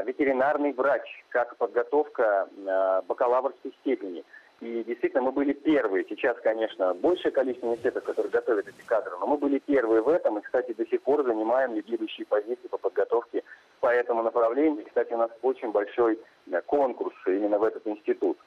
ветеринарный 0.05 0.73
врач, 0.73 1.03
как 1.29 1.57
подготовка 1.57 2.49
э, 2.57 3.03
бакалаврской 3.07 3.73
степени. 3.81 4.25
И 4.61 4.85
действительно, 4.85 5.23
мы 5.23 5.33
были 5.33 5.53
первые. 5.53 6.05
Сейчас, 6.09 6.37
конечно, 6.43 6.95
большее 6.95 7.33
количество 7.33 7.67
университетов, 7.67 8.05
которые 8.05 8.31
готовят 8.31 8.69
эти 8.69 8.81
кадры, 8.87 9.13
но 9.19 9.27
мы 9.27 9.37
были 9.37 9.59
первые 9.59 10.03
в 10.03 10.09
этом. 10.09 10.39
И, 10.39 10.43
кстати, 10.43 10.73
до 10.73 10.87
сих 10.87 11.03
пор 11.03 11.25
занимаем 11.25 11.75
лидирующие 11.75 12.27
позиции 12.27 12.69
по 12.69 12.79
подготовке 12.79 13.43
по 13.81 13.89
этому 13.89 14.23
направлению. 14.23 14.85
Кстати, 14.87 15.13
у 15.13 15.17
нас 15.17 15.31
очень 15.43 15.73
большой 15.73 16.19
конкурс 16.67 17.15
именно 17.27 17.59
в 17.59 17.65
этот 17.65 17.85
институт. 17.87 18.39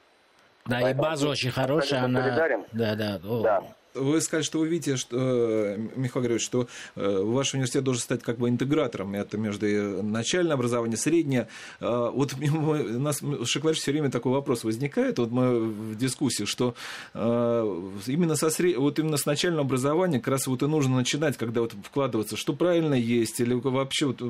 Да, 0.66 0.80
Поэтому 0.82 1.04
и 1.04 1.06
база 1.06 1.30
очень 1.30 1.52
хорошая. 1.52 2.04
Она... 2.04 2.60
Да, 2.72 2.96
да. 2.96 3.20
О. 3.24 3.42
да. 3.44 3.64
Вы 3.96 4.22
сказали, 4.22 4.44
что 4.44 4.60
вы 4.60 4.68
видите, 4.68 4.98
что, 4.98 5.18
э, 5.18 5.78
Михаил 5.96 6.24
Григорьевич, 6.24 6.46
что 6.46 6.68
э, 6.96 7.20
ваш 7.24 7.54
университет 7.54 7.84
должен 7.84 8.02
стать 8.02 8.24
как 8.24 8.38
бы 8.38 8.50
интегратором. 8.50 9.16
Это 9.16 9.38
между 9.38 9.66
начальное 10.04 10.54
образование, 10.54 10.98
среднее. 10.98 11.48
А, 11.80 12.12
вот 12.12 12.34
у 12.42 13.00
нас 13.00 13.22
в 13.22 13.46
Шекларе 13.46 13.75
все 13.75 13.92
время 13.92 14.12
такой 14.12 14.32
вопрос 14.32 14.64
возникает, 14.64 15.18
вот 15.20 15.32
мы 15.32 15.60
в 15.60 15.96
дискуссии, 15.96 16.46
что 16.46 16.75
именно 17.14 18.36
со, 18.36 18.50
сред... 18.50 18.78
вот 18.78 19.00
именно 19.00 19.18
с 19.18 19.25
начального 19.25 19.64
образования 19.64 20.20
как 20.20 20.30
раз 20.30 20.48
вот 20.48 20.62
и 20.64 20.68
нужно 20.68 20.98
начинать, 20.98 21.38
когда 21.38 21.62
вот 21.62 21.74
вкладываться, 21.84 22.38
что 22.38 22.54
правильно 22.54 22.94
есть, 22.94 23.40
или 23.40 23.54
вообще 23.54 24.08
вот 24.08 24.22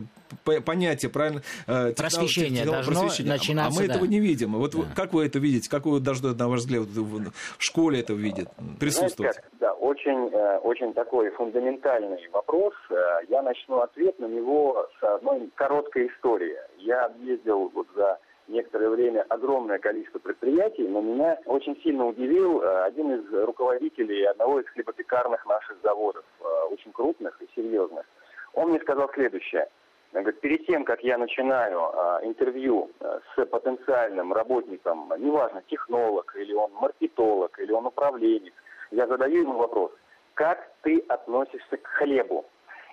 понятие 0.63 1.09
правильно... 1.09 1.41
Просвещение 1.65 2.65
должно 2.65 3.01
просвещение. 3.01 3.33
начинаться, 3.33 3.77
А 3.77 3.81
мы 3.81 3.87
да. 3.87 3.93
этого 3.93 4.05
не 4.05 4.19
видим. 4.19 4.53
Вот 4.53 4.75
да. 4.75 4.85
как 4.95 5.13
вы 5.13 5.25
это 5.25 5.39
видите? 5.39 5.69
Как 5.69 5.85
вы 5.85 5.99
должны, 5.99 6.33
на 6.33 6.47
ваш 6.47 6.61
взгляд, 6.61 6.83
в 6.83 7.31
школе 7.57 7.99
это 7.99 8.13
видеть, 8.13 8.47
присутствовать? 8.79 9.33
Знаете, 9.33 9.54
да, 9.65 9.73
очень, 9.73 10.29
э, 10.31 10.57
очень 10.59 10.93
такой 10.93 11.31
фундаментальный 11.31 12.29
вопрос. 12.31 12.75
Э, 12.91 13.21
я 13.29 13.41
начну 13.41 13.79
ответ 13.79 14.19
на 14.19 14.27
него 14.27 14.87
с 14.99 15.03
одной 15.03 15.49
короткой 15.55 16.07
истории. 16.09 16.55
Я 16.77 17.11
ездил 17.21 17.71
вот 17.73 17.87
за 17.95 18.19
некоторое 18.47 18.89
время 18.89 19.25
огромное 19.29 19.79
количество 19.79 20.19
предприятий, 20.19 20.87
но 20.87 21.01
меня 21.01 21.39
очень 21.47 21.75
сильно 21.81 22.05
удивил 22.05 22.61
э, 22.61 22.83
один 22.83 23.11
из 23.15 23.33
руководителей 23.33 24.25
одного 24.25 24.59
из 24.59 24.67
хлебопекарных 24.67 25.43
наших 25.47 25.77
заводов, 25.81 26.25
очень 26.69 26.91
крупных 26.91 27.41
и 27.41 27.49
серьезных. 27.55 28.05
Он 28.53 28.69
мне 28.69 28.79
сказал 28.81 29.09
следующее. 29.15 29.67
Он 30.13 30.21
говорит, 30.21 30.41
перед 30.41 30.67
тем, 30.67 30.85
как 30.85 31.03
я 31.03 31.17
начинаю 31.17 31.79
интервью 32.21 32.89
с 33.01 33.45
потенциальным 33.47 34.31
работником, 34.31 35.11
неважно, 35.17 35.61
технолог, 35.67 36.35
или 36.37 36.53
он 36.53 36.71
маркетолог, 36.73 37.59
или 37.59 37.71
он 37.73 37.87
управленец, 37.87 38.53
я 38.95 39.07
задаю 39.07 39.41
ему 39.41 39.57
вопрос, 39.57 39.91
как 40.33 40.71
ты 40.81 40.99
относишься 41.07 41.77
к 41.77 41.87
хлебу? 41.87 42.45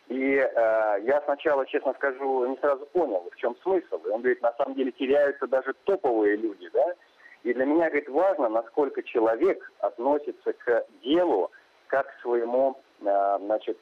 И 0.09 0.35
э, 0.35 0.49
я 1.04 1.23
сначала, 1.25 1.64
честно 1.66 1.94
скажу, 1.94 2.47
не 2.47 2.56
сразу 2.56 2.85
понял, 2.87 3.28
в 3.30 3.37
чем 3.37 3.56
смысл. 3.62 4.00
И 4.04 4.09
он 4.09 4.21
говорит, 4.21 4.42
на 4.42 4.52
самом 4.54 4.75
деле 4.75 4.92
теряются 4.92 5.47
даже 5.47 5.75
топовые 5.85 6.37
люди, 6.37 6.68
да? 6.73 6.85
И 7.44 7.54
для 7.54 7.64
меня, 7.64 7.88
говорит, 7.88 8.09
важно, 8.09 8.49
насколько 8.49 9.02
человек 9.02 9.73
относится 9.78 10.52
к 10.52 10.87
делу 11.02 11.50
как 11.87 12.06
к 12.09 12.21
своему, 12.21 12.78
э, 13.00 13.38
значит, 13.40 13.78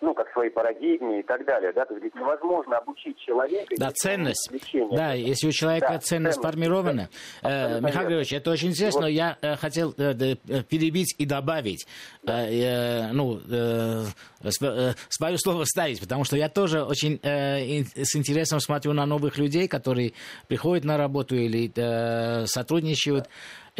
ну, 0.00 0.14
как 0.14 0.30
своей 0.32 0.50
парадигме 0.50 1.20
и 1.20 1.22
так 1.22 1.44
далее, 1.44 1.72
да, 1.72 1.84
то 1.84 1.94
есть 1.94 2.14
невозможно 2.14 2.78
обучить 2.78 3.18
человека... 3.18 3.74
Да, 3.76 3.90
ценность, 3.92 4.50
да, 4.92 5.12
если 5.12 5.48
у 5.48 5.52
человека 5.52 5.88
да, 5.90 5.98
ценность 5.98 6.38
сформирована. 6.38 7.08
Да, 7.42 7.76
э, 7.76 7.80
Михаил 7.80 8.06
Григорьевич, 8.06 8.32
это 8.32 8.50
очень 8.50 8.68
интересно, 8.68 9.00
вот. 9.00 9.06
но 9.06 9.08
я 9.08 9.36
э, 9.42 9.56
хотел 9.56 9.94
э, 9.98 10.12
э, 10.12 10.62
перебить 10.62 11.14
и 11.18 11.26
добавить, 11.26 11.86
да. 12.22 12.48
э, 12.48 13.08
э, 13.08 13.12
ну, 13.12 13.40
э, 13.50 14.04
э, 14.42 14.92
свое 15.08 15.38
слово 15.38 15.64
ставить, 15.64 16.00
потому 16.00 16.24
что 16.24 16.36
я 16.36 16.48
тоже 16.48 16.82
очень 16.82 17.20
э, 17.22 17.84
с 18.02 18.16
интересом 18.16 18.60
смотрю 18.60 18.92
на 18.92 19.06
новых 19.06 19.38
людей, 19.38 19.68
которые 19.68 20.12
приходят 20.48 20.84
на 20.84 20.96
работу 20.96 21.36
или 21.36 21.70
э, 21.74 22.46
сотрудничают. 22.46 23.24
Да 23.24 23.30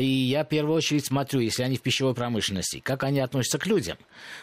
и 0.00 0.06
я 0.06 0.44
в 0.44 0.48
первую 0.48 0.76
очередь 0.76 1.04
смотрю, 1.04 1.40
если 1.40 1.62
они 1.62 1.76
в 1.76 1.82
пищевой 1.82 2.14
промышленности, 2.14 2.80
как 2.80 3.04
они 3.04 3.20
относятся 3.20 3.58
к 3.58 3.66
людям. 3.66 3.98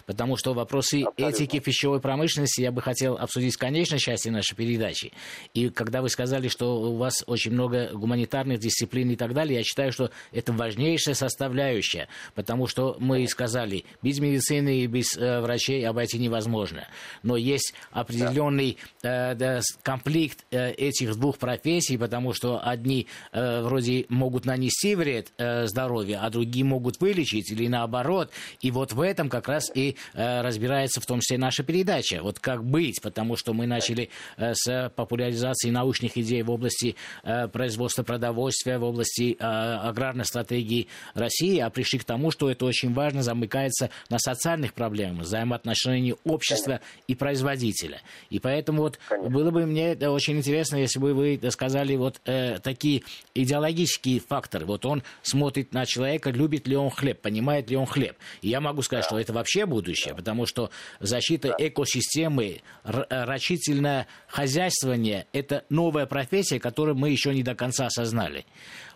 Потому 0.06 0.38
что 0.38 0.54
вопросы 0.54 1.02
Абсолютно. 1.02 1.24
этики 1.24 1.60
пищевой 1.60 2.00
промышленности 2.00 2.62
я 2.62 2.72
бы 2.72 2.82
хотел 2.82 3.18
обсудить 3.18 3.56
в 3.56 3.58
конечной 3.58 3.98
части 3.98 4.30
нашей 4.30 4.56
передачи. 4.56 5.14
И 5.56 5.70
когда 5.70 6.02
вы 6.02 6.10
сказали, 6.10 6.48
что 6.48 6.80
у 6.80 6.98
вас 6.98 7.24
очень 7.26 7.54
много 7.54 7.90
гуманитарных 7.92 8.60
дисциплин 8.60 9.10
и 9.10 9.16
так 9.16 9.34
далее, 9.34 9.58
я 9.58 9.64
считаю, 9.64 9.92
что 9.92 10.12
это 10.32 10.54
важнейшая 10.54 11.16
составляющая. 11.16 12.08
Потому 12.36 12.68
что 12.68 12.96
мы 13.00 13.28
сказали, 13.28 13.86
без 14.04 14.20
медицины 14.20 14.82
и 14.82 14.88
без 14.88 15.18
э, 15.18 15.42
врачей 15.42 15.88
обойти 15.88 16.20
невозможно. 16.20 16.88
Но 17.24 17.36
есть 17.36 17.74
определенный 17.92 18.78
э, 19.02 19.34
да, 19.34 19.62
конфликт 19.82 20.46
э, 20.52 20.72
этих 20.74 21.16
двух 21.16 21.40
профессий, 21.40 21.98
потому 21.98 22.34
что 22.34 22.62
одни 22.64 23.08
э, 23.32 23.62
вроде 23.64 24.06
могут 24.10 24.46
нанести 24.46 24.94
вред 24.94 25.32
э, 25.38 25.47
здоровья, 25.66 26.20
а 26.22 26.30
другие 26.30 26.66
могут 26.66 27.00
вылечить 27.00 27.52
или 27.52 27.68
наоборот. 27.68 28.32
И 28.62 28.72
вот 28.72 28.94
в 28.94 29.02
этом 29.02 29.30
как 29.30 29.48
раз 29.48 29.72
и 29.74 29.96
э, 30.14 30.42
разбирается 30.42 31.02
в 31.02 31.06
том 31.06 31.20
числе 31.20 31.38
наша 31.38 31.64
передача. 31.64 32.22
Вот 32.22 32.40
как 32.40 32.64
быть, 32.64 33.02
потому 33.02 33.36
что 33.36 33.54
мы 33.54 33.68
начали 33.68 34.10
э, 34.38 34.54
с 34.54 34.92
популяризации 34.96 35.70
научных 35.70 36.18
идей 36.18 36.44
в 36.44 36.52
области 36.52 36.96
э, 37.24 37.48
производства 37.48 38.04
продовольствия, 38.04 38.78
в 38.78 38.84
области 38.84 39.36
э, 39.40 39.44
аграрной 39.44 40.26
стратегии 40.26 40.88
России, 41.14 41.60
а 41.60 41.70
пришли 41.70 42.00
к 42.00 42.04
тому, 42.04 42.32
что 42.32 42.50
это 42.50 42.66
очень 42.66 42.94
важно, 42.94 43.24
замыкается 43.24 43.90
на 44.10 44.20
социальных 44.20 44.74
проблемах, 44.74 45.26
взаимоотношении 45.26 46.16
общества 46.24 46.82
и 47.08 47.16
производителя. 47.16 48.02
И 48.30 48.40
поэтому 48.40 48.84
вот 48.84 49.00
было 49.30 49.52
бы 49.52 49.66
мне 49.66 49.94
очень 49.94 50.38
интересно, 50.38 50.78
если 50.78 51.00
бы 51.00 51.14
вы 51.14 51.40
сказали 51.52 51.96
вот 51.96 52.22
э, 52.26 52.60
такие 52.60 53.04
идеологические 53.34 54.20
факторы. 54.20 54.66
Вот 54.66 54.86
он 54.86 55.04
смотрит 55.38 55.72
на 55.74 55.86
человека, 55.86 56.32
любит 56.32 56.68
ли 56.68 56.76
он 56.76 56.90
хлеб, 56.90 57.22
понимает 57.22 57.70
ли 57.70 57.78
он 57.78 57.86
хлеб. 57.86 58.18
И 58.42 58.50
я 58.50 58.60
могу 58.60 58.82
сказать, 58.82 59.06
что 59.06 59.20
это 59.20 59.34
вообще 59.34 59.68
будущее, 59.68 60.16
потому 60.16 60.48
что 60.48 60.72
защита 61.00 61.56
экосистемы, 61.58 62.62
рачительное 62.84 64.08
хозяйствование– 64.28 65.28
это 65.34 65.64
новая 65.70 66.08
профессия, 66.08 66.60
которую 66.60 66.96
мы 66.96 67.12
еще 67.12 67.34
не 67.36 67.44
до 67.44 67.54
конца 67.54 67.86
осознали 67.86 68.46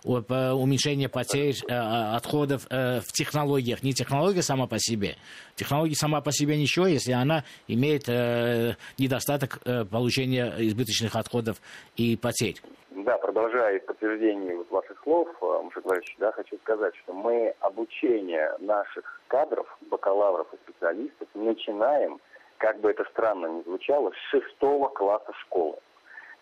уменьшение 0.03 1.10
потерь, 1.10 1.55
э, 1.69 1.74
отходов 1.75 2.65
э, 2.71 3.01
в 3.01 3.12
технологиях. 3.12 3.83
Не 3.83 3.93
технология 3.93 4.41
сама 4.41 4.65
по 4.65 4.79
себе. 4.79 5.15
Технология 5.55 5.95
сама 5.95 6.21
по 6.21 6.31
себе 6.31 6.57
ничего, 6.57 6.88
если 6.88 7.12
она 7.12 7.43
имеет 7.67 8.10
э, 8.10 8.77
недостаток 8.98 9.62
получения 9.91 10.55
избыточных 10.57 11.15
отходов 11.15 11.62
и 11.98 12.15
потерь. 12.15 12.55
Да, 13.03 13.17
продолжая 13.17 13.79
подтверждение 13.79 14.55
вот 14.55 14.70
ваших 14.70 15.01
слов, 15.01 15.27
э, 15.41 15.62
Мушек 15.63 15.84
Владимирович, 15.86 16.15
да, 16.20 16.31
хочу 16.34 16.55
сказать, 16.60 16.96
что 16.98 17.13
мы 17.13 17.55
обучение 17.60 18.53
наших 18.60 19.22
кадров, 19.27 19.65
бакалавров 19.89 20.48
и 20.53 20.58
специалистов 20.58 21.27
начинаем, 21.34 22.20
как 22.58 22.79
бы 22.79 22.91
это 22.91 23.03
странно 23.05 23.48
ни 23.48 23.63
звучало, 23.63 24.12
с 24.12 24.29
шестого 24.29 24.89
класса 24.89 25.34
школы. 25.41 25.77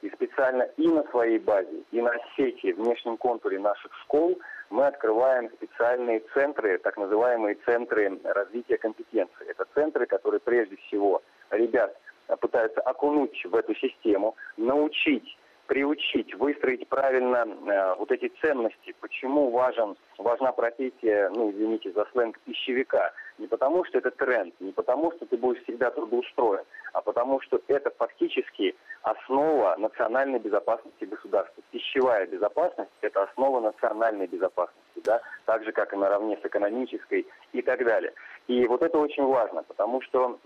И 0.02 0.10
специально 0.10 0.64
и 0.64 0.88
на 0.90 1.04
своей 1.12 1.40
базе, 1.40 1.84
и 1.92 2.02
на 2.02 2.12
сети, 2.36 2.74
внешнем 2.74 3.16
контуре 3.16 3.58
наших 3.58 3.94
школ 4.04 4.38
мы 4.70 4.86
открываем 4.86 5.50
специальные 5.52 6.24
центры, 6.34 6.78
так 6.80 6.98
называемые 6.98 7.56
центры 7.66 8.20
развития 8.26 8.78
компетенции. 8.78 9.48
Это 9.48 9.66
центры, 9.74 10.06
которые 10.08 10.42
прежде 10.42 10.76
всего 10.88 11.22
ребят 11.52 11.98
пытаются 12.42 12.82
окунуть 12.82 13.46
в 13.46 13.56
эту 13.56 13.74
систему, 13.76 14.36
научить 14.58 15.38
приучить, 15.70 16.34
выстроить 16.34 16.88
правильно 16.88 17.46
э, 17.46 17.96
вот 18.00 18.12
эти 18.12 18.32
ценности. 18.42 18.96
Почему 19.00 19.52
важен, 19.52 19.96
важна 20.18 20.52
профессия, 20.52 21.30
ну, 21.30 21.52
извините 21.52 21.92
за 21.92 22.08
сленг, 22.12 22.40
пищевика? 22.40 23.14
Не 23.38 23.46
потому, 23.46 23.86
что 23.86 24.00
это 24.00 24.10
тренд, 24.10 24.56
не 24.60 24.72
потому, 24.72 25.12
что 25.12 25.28
ты 25.28 25.38
будешь 25.38 25.62
всегда 25.64 25.92
трудоустроен, 25.92 26.64
а 26.94 27.02
потому, 27.02 27.40
что 27.42 27.62
это 27.68 27.92
фактически 27.92 28.76
основа 29.04 29.76
национальной 29.78 30.40
безопасности 30.40 31.06
государства. 31.06 31.64
Пищевая 31.72 32.26
безопасность– 32.26 32.92
это 33.02 33.24
основа 33.24 33.62
национальной 33.62 34.26
безопасности, 34.26 34.89
да, 35.04 35.22
так 35.46 35.64
же, 35.64 35.72
как 35.72 35.94
и 35.94 35.98
наравне 35.98 36.38
с 36.42 36.46
экономической 36.46 37.26
и 37.54 37.62
так 37.62 37.84
далее. 37.84 38.14
И 38.48 38.66
вот 38.68 38.82
это 38.82 38.98
очень 38.98 39.26
важно, 39.26 39.64
потому 39.64 40.02
что 40.02 40.40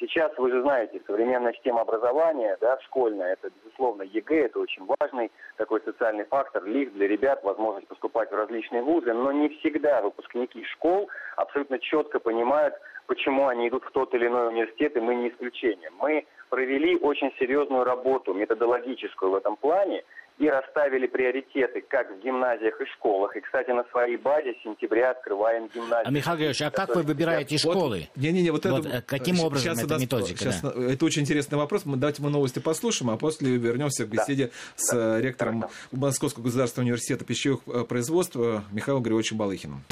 сейчас, 0.00 0.36
вы 0.38 0.50
же 0.50 0.62
знаете, 0.62 1.00
современная 1.06 1.52
система 1.52 1.82
образования, 1.82 2.56
да, 2.60 2.78
школьная, 2.80 3.34
это, 3.34 3.50
безусловно, 3.62 4.02
ЕГЭ, 4.02 4.46
это 4.46 4.58
очень 4.58 4.84
важный 4.98 5.30
такой 5.56 5.80
социальный 5.82 6.24
фактор, 6.24 6.64
лифт 6.64 6.92
для 6.94 7.06
ребят, 7.06 7.44
возможность 7.44 7.86
поступать 7.86 8.30
в 8.30 8.34
различные 8.34 8.82
вузы, 8.82 9.12
но 9.12 9.30
не 9.32 9.48
всегда 9.48 10.02
выпускники 10.02 10.64
школ 10.64 11.08
абсолютно 11.36 11.78
четко 11.78 12.18
понимают, 12.18 12.74
почему 13.06 13.46
они 13.46 13.68
идут 13.68 13.84
в 13.84 13.90
тот 13.92 14.14
или 14.14 14.26
иной 14.26 14.48
университет, 14.48 14.96
и 14.96 15.00
мы 15.00 15.14
не 15.14 15.28
исключение. 15.28 15.90
Мы 16.00 16.26
провели 16.74 16.96
очень 16.96 17.30
серьезную 17.38 17.84
работу 17.84 18.34
методологическую 18.34 19.32
в 19.32 19.34
этом 19.36 19.56
плане, 19.56 20.02
и 20.36 20.48
расставили 20.48 21.06
приоритеты 21.06 21.80
как 21.88 22.10
в 22.10 22.20
гимназиях 22.20 22.80
и 22.80 22.84
школах. 22.96 23.36
И, 23.36 23.40
кстати, 23.40 23.70
на 23.70 23.84
своей 23.92 24.16
базе 24.16 24.54
с 24.54 24.64
сентября 24.64 25.12
открываем 25.12 25.68
гимназию. 25.72 26.08
А, 26.08 26.10
Михаил 26.10 26.36
Георгиевич, 26.36 26.62
а 26.62 26.70
как 26.72 26.96
вы 26.96 27.02
выбираете 27.02 27.56
школы? 27.56 28.08
Не-не-не, 28.16 28.50
вот, 28.50 28.66
вот 28.66 28.84
это... 28.84 28.96
Э, 28.96 29.02
каким 29.02 29.38
образом 29.38 29.76
сейчас 29.76 29.84
эта 29.84 29.96
методика? 29.96 30.36
Сейчас, 30.36 30.60
да? 30.60 30.72
Это 30.92 31.04
очень 31.04 31.22
интересный 31.22 31.56
вопрос. 31.56 31.84
Мы, 31.84 31.98
давайте 31.98 32.20
мы 32.20 32.30
новости 32.30 32.58
послушаем, 32.58 33.12
а 33.12 33.16
после 33.16 33.56
вернемся 33.56 34.06
к 34.06 34.08
беседе 34.08 34.46
да. 34.46 34.52
с 34.74 34.92
да. 34.92 35.20
ректором 35.20 35.60
Хорошо. 35.60 35.78
Московского 35.92 36.42
государственного 36.42 36.86
университета 36.86 37.24
пищевых 37.24 37.60
э, 37.68 37.84
производств 37.84 38.34
э, 38.34 38.62
Михаилом 38.72 39.04
Григорьевичем 39.04 39.36
Балыхиным. 39.36 39.84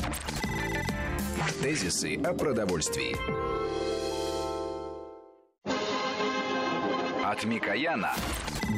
Тезисы 1.63 2.21
о 2.25 2.35
продовольствии. 2.35 3.17
Микояна 7.45 8.15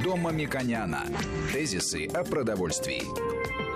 до 0.02 0.16
Мамиконяна. 0.16 1.04
Тезисы 1.52 2.06
о 2.06 2.25
продовольствии. 2.25 3.74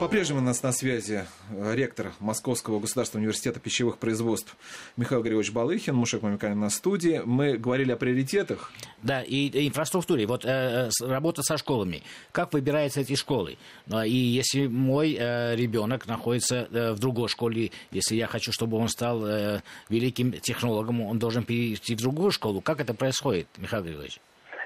По-прежнему 0.00 0.40
у 0.40 0.42
нас 0.42 0.62
на 0.62 0.72
связи 0.72 1.26
э, 1.50 1.74
ректор 1.74 2.12
Московского 2.20 2.80
государственного 2.80 3.24
университета 3.24 3.60
пищевых 3.60 3.98
производств 3.98 4.56
Михаил 4.96 5.20
Григорьевич 5.20 5.52
Балыхин, 5.52 5.94
Мушек 5.94 6.22
Мамикалин 6.22 6.58
на 6.58 6.70
студии. 6.70 7.20
Мы 7.22 7.58
говорили 7.58 7.92
о 7.92 7.98
приоритетах. 7.98 8.72
Да, 9.02 9.20
и, 9.20 9.48
и 9.48 9.68
инфраструктуре. 9.68 10.26
Вот 10.26 10.46
э, 10.46 10.88
работа 11.02 11.42
со 11.42 11.58
школами. 11.58 12.02
Как 12.32 12.54
выбираются 12.54 13.02
эти 13.02 13.14
школы? 13.14 13.58
Ну, 13.88 14.02
и 14.02 14.08
если 14.08 14.68
мой 14.68 15.18
э, 15.20 15.54
ребенок 15.54 16.06
находится 16.06 16.66
э, 16.72 16.92
в 16.92 16.98
другой 16.98 17.28
школе, 17.28 17.70
если 17.90 18.14
я 18.14 18.26
хочу, 18.26 18.52
чтобы 18.52 18.78
он 18.78 18.88
стал 18.88 19.22
э, 19.26 19.60
великим 19.90 20.32
технологом, 20.32 21.02
он 21.02 21.18
должен 21.18 21.44
перейти 21.44 21.94
в 21.94 22.00
другую 22.00 22.30
школу. 22.30 22.62
Как 22.62 22.80
это 22.80 22.94
происходит, 22.94 23.48
Михаил 23.58 23.82
Григорьевич? 23.82 24.18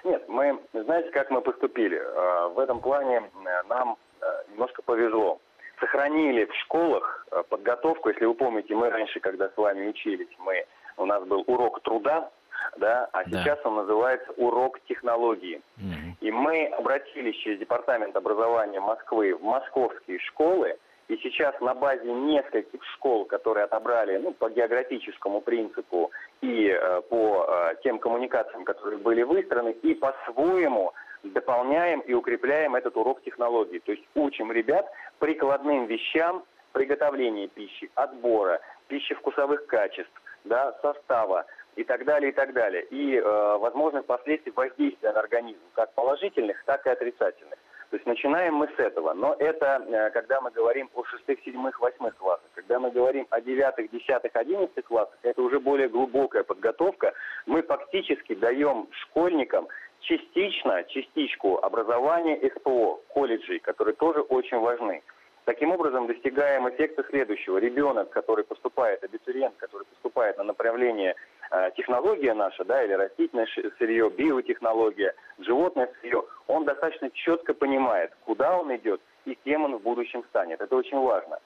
Нет, 0.05 0.23
мы, 0.29 0.61
знаете, 0.73 1.11
как 1.11 1.29
мы 1.33 1.41
поступили? 1.41 1.97
Э, 1.97 2.55
в 2.55 2.61
этом 2.61 2.79
плане 2.79 3.17
э, 3.17 3.69
нам 3.69 3.97
Э, 4.14 4.14
немножко 4.55 4.83
повезло. 4.83 5.41
Сохранили 5.81 6.45
в 6.45 6.55
школах 6.63 7.27
э, 7.31 7.43
подготовку, 7.49 8.09
если 8.09 8.25
вы 8.25 8.35
помните, 8.35 8.75
мы 8.75 8.91
раньше, 8.91 9.21
когда 9.21 9.49
с 9.49 9.57
вами 9.57 9.89
учились, 9.89 10.29
мы, 10.39 10.65
у 10.97 11.05
нас 11.05 11.23
был 11.25 11.45
урок 11.47 11.83
труда, 11.83 12.31
да, 12.77 13.09
а 13.13 13.25
да. 13.25 13.43
сейчас 13.43 13.59
он 13.65 13.77
называется 13.77 14.33
урок 14.37 14.81
технологии. 14.89 15.61
Угу. 15.77 16.17
И 16.21 16.31
мы 16.31 16.67
обратились 16.67 17.37
через 17.37 17.59
Департамент 17.59 18.17
образования 18.17 18.81
Москвы 18.81 19.35
в 19.35 19.43
московские 19.43 20.19
школы, 20.21 20.79
и 21.09 21.17
сейчас 21.19 21.61
на 21.61 21.75
базе 21.75 22.11
нескольких 22.11 22.83
школ, 22.95 23.27
которые 23.27 23.65
отобрали 23.65 24.17
ну, 24.17 24.33
по 24.33 24.49
географическому 24.49 25.43
принципу 25.43 26.11
и 26.41 26.69
э, 26.69 27.03
по 27.11 27.47
э, 27.47 27.75
тем 27.83 27.99
коммуникациям, 27.99 28.65
которые 28.65 28.99
были 28.99 29.23
выстроены, 29.23 29.73
и 29.83 29.95
по-своему 29.95 30.95
дополняем 31.31 32.01
и 32.01 32.13
укрепляем 32.13 32.75
этот 32.75 32.97
урок 32.97 33.23
технологий. 33.23 33.81
То 33.81 33.93
есть 33.93 34.05
учим 34.15 34.53
ребят 34.53 34.87
прикладным 35.19 35.87
вещам 35.87 36.45
приготовления 36.73 37.49
пищи, 37.49 37.91
отбора, 37.95 38.61
пищи 38.89 39.15
вкусовых 39.15 39.67
качеств, 39.67 40.13
да, 40.45 40.77
состава 40.83 41.47
и 41.77 41.85
так 41.85 42.05
далее, 42.05 42.31
и 42.31 42.35
так 42.35 42.53
далее. 42.53 42.85
И 42.91 43.17
э, 43.17 43.57
возможных 43.59 44.05
последствий 44.07 44.53
воздействия 44.55 45.13
на 45.13 45.21
организм, 45.21 45.61
как 45.75 45.93
положительных, 45.95 46.63
так 46.65 46.87
и 46.87 46.91
отрицательных. 46.91 47.59
То 47.91 47.97
есть 47.97 48.07
начинаем 48.07 48.55
мы 48.55 48.69
с 48.69 48.79
этого. 48.79 49.13
Но 49.15 49.37
это, 49.39 49.85
э, 49.87 50.11
когда 50.11 50.41
мы 50.41 50.51
говорим 50.51 50.91
о 50.95 51.05
шестых, 51.05 51.39
седьмых, 51.45 51.79
восьмых 51.81 52.17
классах. 52.17 52.49
Когда 52.55 52.81
мы 52.81 52.91
говорим 52.91 53.27
о 53.31 53.41
девятых, 53.41 53.91
десятых, 53.91 54.35
одиннадцатых 54.35 54.87
классах, 54.87 55.17
это 55.23 55.41
уже 55.41 55.61
более 55.61 55.89
глубокая 55.89 56.43
подготовка. 56.43 57.13
Мы 57.47 57.63
фактически 57.63 58.35
даем 58.35 58.89
школьникам 58.91 59.69
частично, 60.05 60.85
частичку 60.85 61.59
образования 61.63 62.41
СПО, 62.57 63.01
колледжей, 63.09 63.59
которые 63.59 63.95
тоже 63.95 64.21
очень 64.21 64.59
важны. 64.59 65.03
Таким 65.45 65.73
образом, 65.73 66.07
достигаем 66.07 66.69
эффекта 66.69 67.05
следующего. 67.11 67.59
Ребенок, 67.59 68.09
который 68.11 68.45
поступает, 68.45 69.05
абитуриент, 69.05 69.55
который 69.59 69.85
поступает 69.85 70.39
на 70.39 70.45
направление 70.45 71.15
э, 71.51 71.71
технология 71.77 72.33
наша, 72.33 72.65
да, 72.65 72.83
или 72.83 72.95
растительное 72.95 73.47
сырье, 73.79 74.11
биотехнология, 74.11 75.15
животное 75.39 75.91
сырье, 76.01 76.25
он 76.47 76.65
достаточно 76.65 77.11
четко 77.11 77.53
понимает, 77.53 78.13
куда 78.25 78.57
он 78.57 78.75
идет 78.75 79.03
и 79.27 79.35
кем 79.45 79.65
он 79.65 79.77
в 79.77 79.83
будущем 79.83 80.25
станет. 80.31 80.63
Это 80.63 80.77
очень 80.77 80.99
важно. 80.99 81.39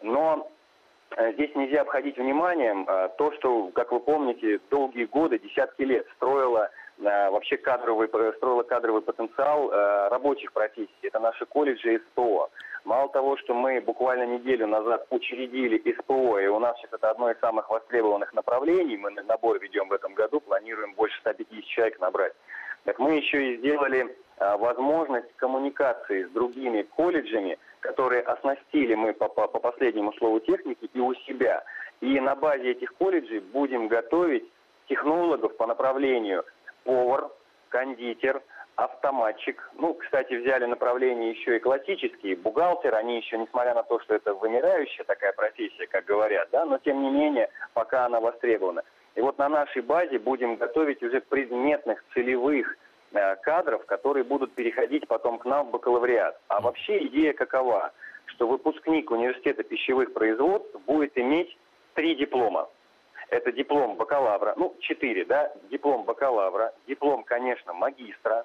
Но 0.00 0.48
э, 1.16 1.32
здесь 1.32 1.52
нельзя 1.56 1.80
обходить 1.80 2.18
вниманием 2.18 2.86
э, 2.88 3.08
то, 3.18 3.32
что, 3.32 3.66
как 3.74 3.90
вы 3.90 3.98
помните, 3.98 4.60
долгие 4.70 5.06
годы, 5.06 5.40
десятки 5.40 5.82
лет 5.82 6.06
строила 6.14 6.70
вообще 7.00 7.56
кадровый, 7.56 8.08
строила 8.08 8.62
кадровый 8.62 9.02
потенциал 9.02 9.70
э, 9.70 10.08
рабочих 10.08 10.52
профессий. 10.52 10.90
Это 11.02 11.18
наши 11.18 11.46
колледжи 11.46 12.00
СПО. 12.10 12.50
Мало 12.84 13.08
того, 13.10 13.36
что 13.36 13.54
мы 13.54 13.80
буквально 13.80 14.24
неделю 14.26 14.66
назад 14.66 15.06
учредили 15.10 15.78
СПО, 15.98 16.38
и 16.38 16.46
у 16.46 16.58
нас 16.58 16.76
сейчас 16.78 16.92
это 16.94 17.10
одно 17.10 17.30
из 17.30 17.38
самых 17.40 17.68
востребованных 17.70 18.32
направлений, 18.32 18.96
мы 18.96 19.10
набор 19.10 19.58
ведем 19.58 19.88
в 19.88 19.92
этом 19.92 20.14
году, 20.14 20.40
планируем 20.40 20.94
больше 20.94 21.18
150 21.20 21.64
человек 21.64 22.00
набрать. 22.00 22.32
Так 22.84 22.98
мы 22.98 23.16
еще 23.16 23.52
и 23.52 23.56
сделали 23.58 24.16
э, 24.38 24.56
возможность 24.56 25.34
коммуникации 25.36 26.24
с 26.24 26.30
другими 26.30 26.82
колледжами, 26.82 27.58
которые 27.80 28.22
оснастили 28.22 28.94
мы 28.94 29.12
по, 29.12 29.28
по, 29.28 29.46
по 29.46 29.58
последнему 29.58 30.12
слову 30.14 30.40
техники 30.40 30.88
и 30.92 31.00
у 31.00 31.14
себя. 31.14 31.62
И 32.00 32.18
на 32.20 32.34
базе 32.34 32.72
этих 32.72 32.94
колледжей 32.94 33.40
будем 33.40 33.88
готовить 33.88 34.44
технологов 34.88 35.56
по 35.56 35.66
направлению 35.66 36.44
повар, 36.84 37.30
кондитер, 37.68 38.42
автоматчик. 38.76 39.70
Ну, 39.74 39.94
кстати, 39.94 40.34
взяли 40.34 40.64
направление 40.64 41.30
еще 41.30 41.56
и 41.56 41.60
классические, 41.60 42.36
бухгалтер. 42.36 42.94
Они 42.94 43.18
еще, 43.18 43.38
несмотря 43.38 43.74
на 43.74 43.82
то, 43.82 44.00
что 44.00 44.14
это 44.14 44.34
вымирающая 44.34 45.04
такая 45.04 45.32
профессия, 45.32 45.86
как 45.86 46.04
говорят, 46.04 46.48
да, 46.50 46.64
но 46.64 46.78
тем 46.78 47.02
не 47.02 47.10
менее, 47.10 47.50
пока 47.74 48.06
она 48.06 48.20
востребована. 48.20 48.82
И 49.14 49.20
вот 49.20 49.38
на 49.38 49.48
нашей 49.48 49.82
базе 49.82 50.18
будем 50.18 50.56
готовить 50.56 51.02
уже 51.02 51.20
предметных, 51.20 52.02
целевых 52.14 52.76
э, 53.12 53.36
кадров, 53.36 53.84
которые 53.86 54.24
будут 54.24 54.54
переходить 54.54 55.06
потом 55.08 55.38
к 55.38 55.44
нам 55.44 55.66
в 55.66 55.70
бакалавриат. 55.72 56.40
А 56.48 56.60
вообще 56.60 57.06
идея 57.06 57.32
какова? 57.32 57.92
Что 58.26 58.46
выпускник 58.46 59.10
университета 59.10 59.62
пищевых 59.64 60.12
производств 60.12 60.74
будет 60.86 61.18
иметь 61.18 61.56
три 61.94 62.14
диплома. 62.14 62.68
Это 63.30 63.52
диплом 63.52 63.96
бакалавра, 63.96 64.54
ну, 64.56 64.74
четыре, 64.80 65.24
да, 65.24 65.52
диплом 65.70 66.04
бакалавра, 66.04 66.72
диплом, 66.88 67.22
конечно, 67.22 67.72
магистра, 67.72 68.44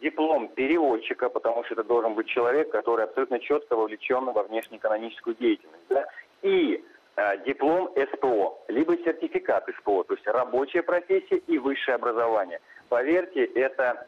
диплом 0.00 0.48
переводчика, 0.48 1.28
потому 1.28 1.64
что 1.64 1.74
это 1.74 1.84
должен 1.84 2.14
быть 2.14 2.28
человек, 2.28 2.70
который 2.70 3.06
абсолютно 3.06 3.40
четко 3.40 3.74
вовлечен 3.74 4.26
во 4.26 4.44
внешнеэкономическую 4.44 5.34
деятельность, 5.34 5.84
да, 5.88 6.06
и 6.42 6.84
э, 7.16 7.44
диплом 7.44 7.92
СПО, 8.14 8.56
либо 8.68 8.96
сертификат 8.98 9.68
СПО, 9.80 10.04
то 10.04 10.14
есть 10.14 10.26
рабочая 10.28 10.82
профессия 10.82 11.38
и 11.38 11.58
высшее 11.58 11.96
образование. 11.96 12.60
Поверьте, 12.88 13.44
это 13.44 14.06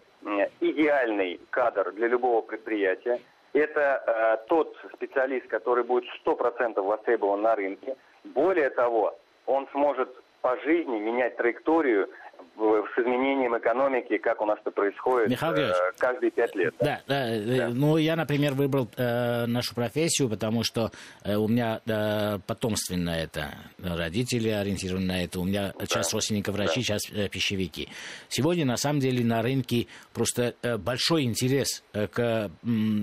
идеальный 0.60 1.40
кадр 1.50 1.92
для 1.92 2.06
любого 2.06 2.42
предприятия. 2.42 3.20
Это 3.52 4.02
э, 4.06 4.46
тот 4.48 4.76
специалист, 4.94 5.46
который 5.48 5.84
будет 5.84 6.04
100% 6.24 6.80
востребован 6.80 7.42
на 7.42 7.54
рынке. 7.54 7.96
Более 8.24 8.70
того, 8.70 9.18
он 9.46 9.68
сможет 9.72 10.08
по 10.40 10.56
жизни 10.60 10.98
менять 10.98 11.36
траекторию 11.36 12.08
с 12.94 12.98
изменением 12.98 13.56
экономики, 13.56 14.18
как 14.18 14.40
у 14.40 14.46
нас 14.46 14.58
это 14.60 14.70
происходит 14.70 15.30
Михаил 15.30 15.54
э, 15.56 15.72
каждые 15.98 16.30
пять 16.30 16.54
лет. 16.54 16.74
Да, 16.80 17.00
да, 17.06 17.38
да. 17.38 17.56
да. 17.56 17.68
Ну, 17.70 17.96
я, 17.96 18.16
например, 18.16 18.54
выбрал 18.54 18.88
э, 18.96 19.46
нашу 19.46 19.74
профессию, 19.74 20.28
потому 20.28 20.62
что 20.62 20.90
э, 21.24 21.34
у 21.36 21.48
меня 21.48 21.80
э, 21.86 22.38
потомственно 22.46 23.10
это. 23.10 23.54
Родители 23.78 24.48
ориентированы 24.48 25.06
на 25.06 25.24
это. 25.24 25.40
У 25.40 25.44
меня 25.44 25.72
да. 25.78 25.86
часть 25.86 26.12
родственников 26.12 26.54
врачи, 26.54 26.80
да. 26.80 26.86
часть 26.86 27.10
э, 27.12 27.28
пищевики. 27.28 27.88
Сегодня, 28.28 28.64
на 28.64 28.76
самом 28.76 29.00
деле, 29.00 29.24
на 29.24 29.42
рынке 29.42 29.86
просто 30.12 30.54
э, 30.62 30.76
большой 30.76 31.24
интерес 31.24 31.82
э, 31.92 32.06
к 32.06 32.20
э, 32.20 32.48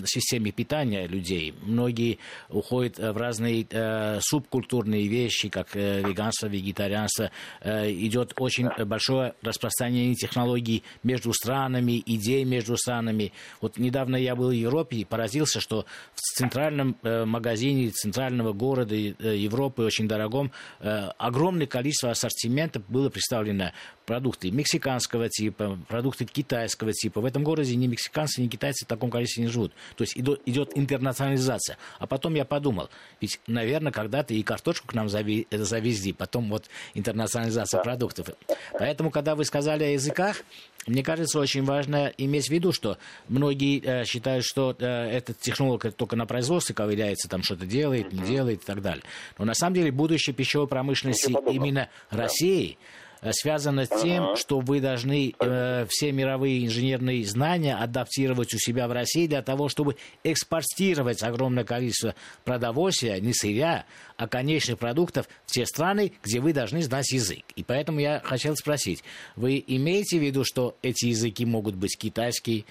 системе 0.05 0.51
питания 0.51 1.07
людей. 1.07 1.53
Многие 1.61 2.19
уходят 2.49 2.97
в 2.97 3.17
разные 3.17 3.65
э, 3.69 4.19
субкультурные 4.21 5.07
вещи, 5.07 5.49
как 5.49 5.75
э, 5.75 6.01
веганство, 6.01 6.47
вегетарианство. 6.47 7.31
Э, 7.61 7.89
идет 7.89 8.33
очень 8.37 8.69
большое 8.85 9.28
распространение 9.41 10.15
технологий 10.15 10.83
между 11.03 11.33
странами, 11.33 12.01
идей 12.05 12.43
между 12.43 12.77
странами. 12.77 13.33
Вот 13.61 13.77
недавно 13.77 14.15
я 14.15 14.35
был 14.35 14.49
в 14.49 14.53
Европе 14.53 14.97
и 14.97 15.05
поразился, 15.05 15.59
что 15.59 15.85
в 16.13 16.19
центральном 16.19 16.97
э, 17.03 17.25
магазине 17.25 17.89
центрального 17.89 18.53
города 18.53 18.95
э, 18.95 19.11
Европы, 19.37 19.83
очень 19.83 20.07
дорогом, 20.07 20.51
э, 20.79 21.09
огромное 21.17 21.67
количество 21.67 22.11
ассортиментов 22.11 22.83
было 22.87 23.09
представлено 23.09 23.71
продукты 24.09 24.49
мексиканского 24.49 25.29
типа, 25.29 25.77
продукты 25.87 26.25
китайского 26.25 26.93
типа. 26.93 27.21
В 27.21 27.25
этом 27.25 27.43
городе 27.43 27.75
ни 27.75 27.85
мексиканцы, 27.85 28.41
ни 28.41 28.47
китайцы 28.47 28.85
в 28.85 28.87
таком 28.87 29.11
количестве 29.11 29.43
не 29.43 29.49
живут. 29.51 29.71
То 29.95 30.03
есть 30.03 30.17
идет 30.17 30.71
интернационализация. 30.73 31.77
А 31.99 32.07
потом 32.07 32.33
я 32.33 32.43
подумал, 32.43 32.89
ведь, 33.21 33.39
наверное, 33.45 33.91
когда-то 33.91 34.33
и 34.33 34.41
картошку 34.41 34.87
к 34.87 34.93
нам 34.95 35.09
завезли, 35.09 36.11
потом 36.13 36.49
вот 36.49 36.69
интернационализация 36.95 37.83
продуктов. 37.83 38.31
Поэтому, 38.73 39.11
когда 39.19 39.35
вы 39.35 39.43
сказали 39.43 39.83
о 39.83 39.89
языках, 39.89 40.43
мне 40.87 41.03
кажется, 41.03 41.41
очень 41.41 41.65
важно 41.65 42.13
иметь 42.17 42.47
в 42.47 42.51
виду, 42.51 42.71
что 42.71 42.97
многие 43.27 43.81
э, 43.83 44.05
считают, 44.05 44.45
что 44.45 44.73
э, 44.79 44.85
этот 44.85 45.37
технолог 45.39 45.93
только 45.93 46.15
на 46.15 46.25
производстве 46.25 46.73
ковыряется, 46.73 47.27
там 47.27 47.43
что-то 47.43 47.65
делает, 47.65 48.13
не 48.13 48.23
делает 48.23 48.63
и 48.63 48.65
так 48.65 48.81
далее. 48.81 49.03
Но 49.37 49.43
на 49.43 49.55
самом 49.55 49.73
деле 49.73 49.91
будущее 49.91 50.33
пищевой 50.33 50.67
промышленности 50.67 51.35
именно 51.51 51.89
России– 52.11 52.77
Э, 52.87 53.08
связано 53.31 53.85
с 53.85 53.89
тем, 53.89 54.23
uh-huh. 54.23 54.35
что 54.37 54.59
вы 54.59 54.79
должны 54.79 55.33
э, 55.39 55.85
все 55.89 56.11
мировые 56.11 56.65
инженерные 56.65 57.25
знания 57.25 57.75
адаптировать 57.75 58.53
у 58.53 58.57
себя 58.57 58.87
в 58.87 58.91
России 58.91 59.27
для 59.27 59.41
того, 59.41 59.69
чтобы 59.69 59.95
экспортировать 60.23 61.21
огромное 61.23 61.63
количество 61.63 62.15
продовольствия, 62.43 63.19
не 63.19 63.33
сырья, 63.33 63.85
а 64.17 64.27
конечных 64.27 64.79
продуктов 64.79 65.27
в 65.45 65.51
те 65.51 65.65
страны, 65.65 66.13
где 66.23 66.39
вы 66.39 66.53
должны 66.53 66.81
знать 66.81 67.11
язык. 67.11 67.43
И 67.55 67.63
поэтому 67.63 67.99
я 67.99 68.21
хотел 68.23 68.55
спросить, 68.55 69.03
вы 69.35 69.63
имеете 69.65 70.19
в 70.19 70.23
виду, 70.23 70.43
что 70.45 70.77
эти 70.81 71.05
языки 71.05 71.45
могут 71.45 71.75
быть 71.75 71.97
китайский, 71.97 72.65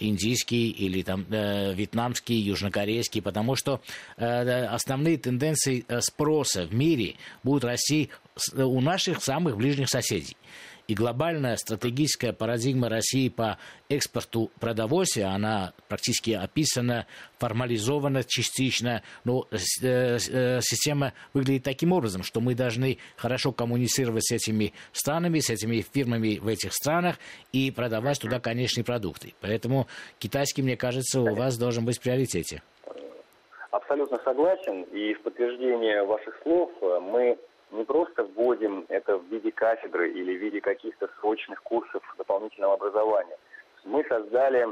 индийский 0.00 0.70
или 0.70 1.02
там 1.02 1.26
э, 1.30 1.74
вьетнамский, 1.74 2.36
южнокорейский, 2.36 3.22
потому 3.22 3.56
что 3.56 3.80
э, 4.16 4.64
основные 4.64 5.18
тенденции 5.18 5.84
э, 5.86 6.00
спроса 6.00 6.66
в 6.66 6.74
мире 6.74 7.14
будут 7.42 7.64
расти 7.64 8.10
у 8.54 8.80
наших 8.80 9.22
самых 9.22 9.56
ближних 9.56 9.88
соседей. 9.88 10.36
И 10.90 10.94
глобальная 10.94 11.54
стратегическая 11.54 12.32
парадигма 12.32 12.88
России 12.88 13.28
по 13.28 13.58
экспорту 13.88 14.50
продовольствия, 14.58 15.26
она 15.26 15.72
практически 15.86 16.32
описана, 16.32 17.06
формализована 17.38 18.24
частично. 18.24 19.00
Но 19.22 19.46
э, 19.52 19.56
э, 19.84 20.58
система 20.60 21.12
выглядит 21.32 21.62
таким 21.62 21.92
образом, 21.92 22.24
что 22.24 22.40
мы 22.40 22.56
должны 22.56 22.98
хорошо 23.14 23.52
коммуницировать 23.52 24.24
с 24.24 24.32
этими 24.32 24.72
странами, 24.90 25.38
с 25.38 25.50
этими 25.50 25.80
фирмами 25.80 26.38
в 26.38 26.48
этих 26.48 26.72
странах 26.72 27.20
и 27.52 27.70
продавать 27.70 28.18
туда 28.18 28.40
конечные 28.40 28.82
продукты. 28.82 29.34
Поэтому 29.40 29.86
китайский, 30.18 30.62
мне 30.62 30.76
кажется, 30.76 31.20
у 31.20 31.36
вас 31.36 31.56
должен 31.56 31.84
быть 31.84 31.98
в 31.98 32.02
приоритете. 32.02 32.64
Абсолютно 33.70 34.18
согласен. 34.24 34.82
И 34.92 35.14
в 35.14 35.22
подтверждение 35.22 36.02
ваших 36.02 36.36
слов 36.42 36.72
э, 36.82 36.98
мы 36.98 37.38
не 37.72 37.84
просто 37.84 38.24
вводим 38.24 38.84
это 38.88 39.18
в 39.18 39.24
виде 39.26 39.50
кафедры 39.52 40.10
или 40.10 40.36
в 40.36 40.40
виде 40.40 40.60
каких-то 40.60 41.08
срочных 41.20 41.62
курсов 41.62 42.02
дополнительного 42.18 42.74
образования. 42.74 43.36
Мы 43.84 44.04
создали 44.04 44.68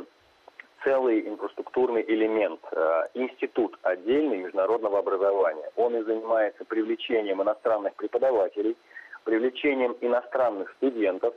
целый 0.84 1.28
инфраструктурный 1.28 2.04
элемент, 2.06 2.60
э, 2.70 3.08
институт 3.14 3.78
отдельный 3.82 4.38
международного 4.38 4.98
образования. 4.98 5.70
Он 5.76 5.96
и 5.96 6.02
занимается 6.02 6.64
привлечением 6.64 7.42
иностранных 7.42 7.94
преподавателей, 7.94 8.76
привлечением 9.24 9.96
иностранных 10.00 10.70
студентов, 10.76 11.34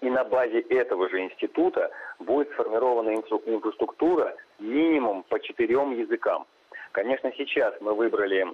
и 0.00 0.10
на 0.10 0.24
базе 0.24 0.60
этого 0.60 1.08
же 1.08 1.20
института 1.20 1.90
будет 2.20 2.50
сформирована 2.52 3.10
инфраструктура 3.10 4.34
минимум 4.58 5.24
по 5.24 5.40
четырем 5.40 5.92
языкам. 5.92 6.46
Конечно, 6.92 7.32
сейчас 7.36 7.74
мы 7.80 7.94
выбрали 7.94 8.46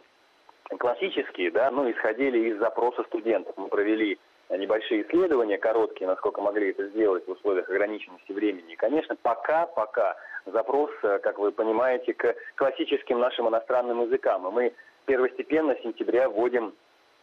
классические, 0.78 1.50
да, 1.50 1.70
ну, 1.70 1.90
исходили 1.90 2.50
из 2.50 2.58
запроса 2.58 3.04
студентов. 3.04 3.54
Мы 3.56 3.68
провели 3.68 4.18
небольшие 4.50 5.02
исследования, 5.02 5.58
короткие, 5.58 6.06
насколько 6.06 6.40
могли 6.40 6.70
это 6.70 6.88
сделать 6.88 7.26
в 7.26 7.30
условиях 7.30 7.68
ограниченности 7.68 8.32
времени. 8.32 8.72
И, 8.72 8.76
конечно, 8.76 9.16
пока, 9.16 9.66
пока 9.66 10.16
запрос, 10.46 10.90
э, 11.02 11.18
как 11.20 11.38
вы 11.38 11.52
понимаете, 11.52 12.14
к 12.14 12.34
классическим 12.56 13.18
нашим 13.18 13.48
иностранным 13.48 14.02
языкам. 14.02 14.46
И 14.48 14.52
мы 14.52 14.72
первостепенно 15.06 15.74
с 15.74 15.82
сентября 15.82 16.28
вводим 16.28 16.74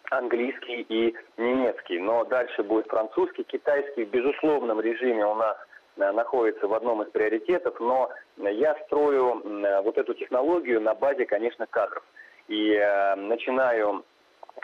английский 0.09 0.85
и 0.89 1.15
немецкий. 1.37 1.99
Но 1.99 2.25
дальше 2.25 2.63
будет 2.63 2.87
французский, 2.87 3.43
китайский. 3.43 4.05
В 4.05 4.09
безусловном 4.09 4.81
режиме 4.81 5.25
у 5.25 5.35
нас 5.35 5.57
э, 5.97 6.11
находится 6.11 6.67
в 6.67 6.73
одном 6.73 7.03
из 7.03 7.09
приоритетов, 7.11 7.79
но 7.79 8.09
я 8.37 8.75
строю 8.85 9.41
э, 9.43 9.81
вот 9.81 9.97
эту 9.97 10.13
технологию 10.13 10.81
на 10.81 10.95
базе, 10.95 11.25
конечно, 11.25 11.67
кадров 11.67 12.03
и 12.51 12.73
э, 12.73 13.15
начинаю 13.15 14.03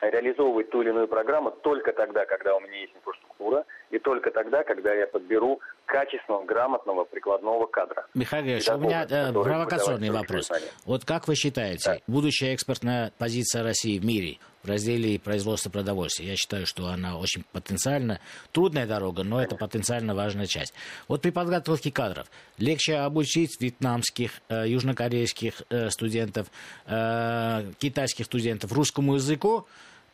реализовывать 0.01 0.69
ту 0.69 0.81
или 0.81 0.89
иную 0.89 1.07
программу 1.07 1.51
только 1.51 1.93
тогда, 1.93 2.25
когда 2.25 2.55
у 2.55 2.59
меня 2.59 2.81
есть 2.81 2.93
инфраструктура, 2.95 3.65
и 3.89 3.97
только 3.97 4.29
тогда, 4.31 4.63
когда 4.63 4.93
я 4.93 5.07
подберу 5.07 5.61
качественного, 5.87 6.45
грамотного, 6.45 7.05
прикладного 7.05 7.65
кадра. 7.65 8.05
Михаил 8.13 8.43
Григорьевич, 8.43 8.69
у 8.69 8.77
меня 8.77 9.07
э, 9.09 9.31
провокационный 9.31 10.11
вопрос. 10.11 10.51
Вот 10.85 11.05
как 11.05 11.27
вы 11.27 11.35
считаете, 11.35 11.93
да. 11.93 11.97
будущая 12.07 12.53
экспортная 12.53 13.11
позиция 13.17 13.63
России 13.63 13.97
в 13.97 14.05
мире 14.05 14.37
в 14.63 14.69
разделе 14.69 15.17
производства 15.17 15.69
продовольствия, 15.69 16.27
я 16.27 16.35
считаю, 16.35 16.65
что 16.65 16.87
она 16.87 17.17
очень 17.17 17.43
потенциально, 17.53 18.19
трудная 18.51 18.85
дорога, 18.85 19.23
но 19.23 19.41
это 19.41 19.55
потенциально 19.55 20.13
важная 20.13 20.45
часть. 20.45 20.73
Вот 21.07 21.21
при 21.21 21.29
подготовке 21.29 21.91
кадров 21.91 22.27
легче 22.57 22.97
обучить 22.97 23.59
вьетнамских, 23.61 24.41
э, 24.49 24.67
южнокорейских 24.67 25.63
э, 25.69 25.89
студентов, 25.89 26.47
э, 26.85 27.71
китайских 27.79 28.25
студентов 28.25 28.73
русскому 28.73 29.15
языку, 29.15 29.65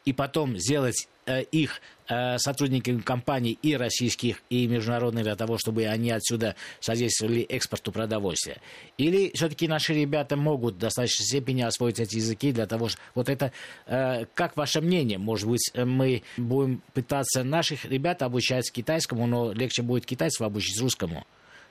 и 0.05 0.13
потом 0.13 0.57
сделать 0.57 1.07
э, 1.25 1.41
их 1.43 1.81
э, 2.09 2.37
сотрудниками 2.37 2.99
компаний 2.99 3.57
и 3.61 3.75
российских, 3.75 4.41
и 4.49 4.67
международных 4.67 5.23
для 5.23 5.35
того, 5.35 5.57
чтобы 5.57 5.85
они 5.85 6.11
отсюда 6.11 6.55
содействовали 6.79 7.41
экспорту 7.41 7.91
продовольствия? 7.91 8.57
Или 8.97 9.31
все-таки 9.33 9.67
наши 9.67 9.93
ребята 9.93 10.35
могут 10.35 10.75
в 10.75 10.79
достаточной 10.79 11.25
степени 11.25 11.61
освоить 11.61 11.99
эти 11.99 12.15
языки 12.15 12.51
для 12.51 12.65
того, 12.65 12.89
что 12.89 12.99
вот 13.15 13.29
это, 13.29 13.51
э, 13.85 14.25
как 14.33 14.57
ваше 14.57 14.81
мнение, 14.81 15.17
может 15.17 15.49
быть, 15.49 15.71
мы 15.75 16.23
будем 16.37 16.81
пытаться 16.93 17.43
наших 17.43 17.85
ребят 17.85 18.21
обучать 18.21 18.71
китайскому, 18.71 19.27
но 19.27 19.53
легче 19.53 19.81
будет 19.81 20.05
китайцев 20.05 20.45
обучить 20.45 20.79
русскому? 20.81 21.25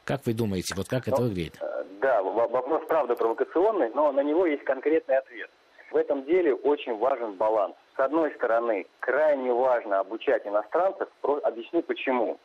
Как 0.04 0.26
вы 0.26 0.32
думаете, 0.32 0.74
вот 0.74 0.88
как 0.88 1.06
ну, 1.06 1.12
это 1.12 1.22
выглядит? 1.22 1.58
Да, 2.00 2.22
вопрос 2.22 2.82
правда 2.88 3.14
провокационный, 3.14 3.90
но 3.94 4.10
на 4.10 4.22
него 4.22 4.46
есть 4.46 4.64
конкретный 4.64 5.18
ответ. 5.18 5.48
В 5.92 5.96
этом 5.96 6.24
деле 6.24 6.54
очень 6.54 6.96
важен 6.98 7.36
баланс. 7.36 7.76
С 7.96 8.00
одной 8.00 8.32
стороны, 8.32 8.86
крайне 9.00 9.52
важно 9.52 10.00
обучать 10.00 10.46
иностранцев, 10.46 11.08
объясню 11.42 11.82
почему. 11.82 12.38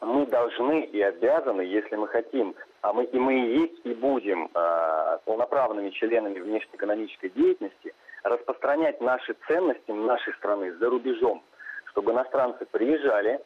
Мы 0.00 0.26
должны 0.26 0.82
и 0.82 1.00
обязаны, 1.00 1.62
если 1.62 1.96
мы 1.96 2.08
хотим, 2.08 2.54
а 2.82 2.92
мы 2.92 3.04
и 3.04 3.18
мы 3.18 3.34
и 3.34 3.58
есть, 3.60 3.80
и 3.84 3.94
будем 3.94 4.50
э, 4.54 5.18
полноправными 5.24 5.90
членами 5.90 6.38
внешнеэкономической 6.38 7.30
деятельности, 7.30 7.94
распространять 8.22 9.00
наши 9.00 9.34
ценности 9.48 9.90
нашей 9.90 10.34
страны 10.34 10.72
за 10.74 10.90
рубежом, 10.90 11.42
чтобы 11.86 12.12
иностранцы 12.12 12.66
приезжали, 12.66 13.40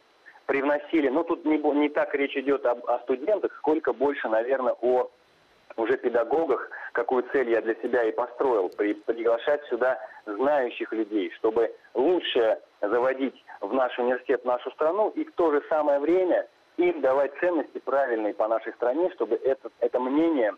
привносили, 0.47 1.09
ну 1.09 1.25
тут 1.25 1.45
не, 1.45 1.59
не 1.59 1.89
так 1.89 2.15
речь 2.15 2.37
идет 2.37 2.67
об, 2.67 2.85
о 2.87 2.99
студентах, 3.01 3.55
сколько 3.59 3.93
больше, 3.93 4.29
наверное, 4.29 4.75
о 4.81 5.11
уже 5.77 5.97
педагогах, 5.97 6.71
какую 6.93 7.25
цель 7.33 7.51
я 7.51 7.61
для 7.61 7.75
себя 7.77 8.05
и 8.05 8.13
построил, 8.13 8.69
при, 8.71 8.95
приглашать 8.95 9.65
сюда 9.67 9.99
знающих 10.27 10.93
людей, 10.93 11.31
чтобы 11.37 11.75
лучше 11.95 12.59
заводить 12.81 13.45
в 13.61 13.73
наш 13.73 13.99
университет 13.99 14.45
нашу 14.45 14.71
страну 14.73 15.11
и 15.11 15.25
в 15.25 15.33
то 15.33 15.51
же 15.51 15.63
самое 15.69 15.99
время 16.01 16.47
им 16.77 17.01
давать 17.01 17.33
ценности 17.41 17.79
правильные 17.79 18.35
по 18.35 18.49
нашей 18.49 18.73
стране, 18.75 19.11
чтобы 19.15 19.37
это, 19.37 19.71
это 19.81 19.99
мнение 20.01 20.55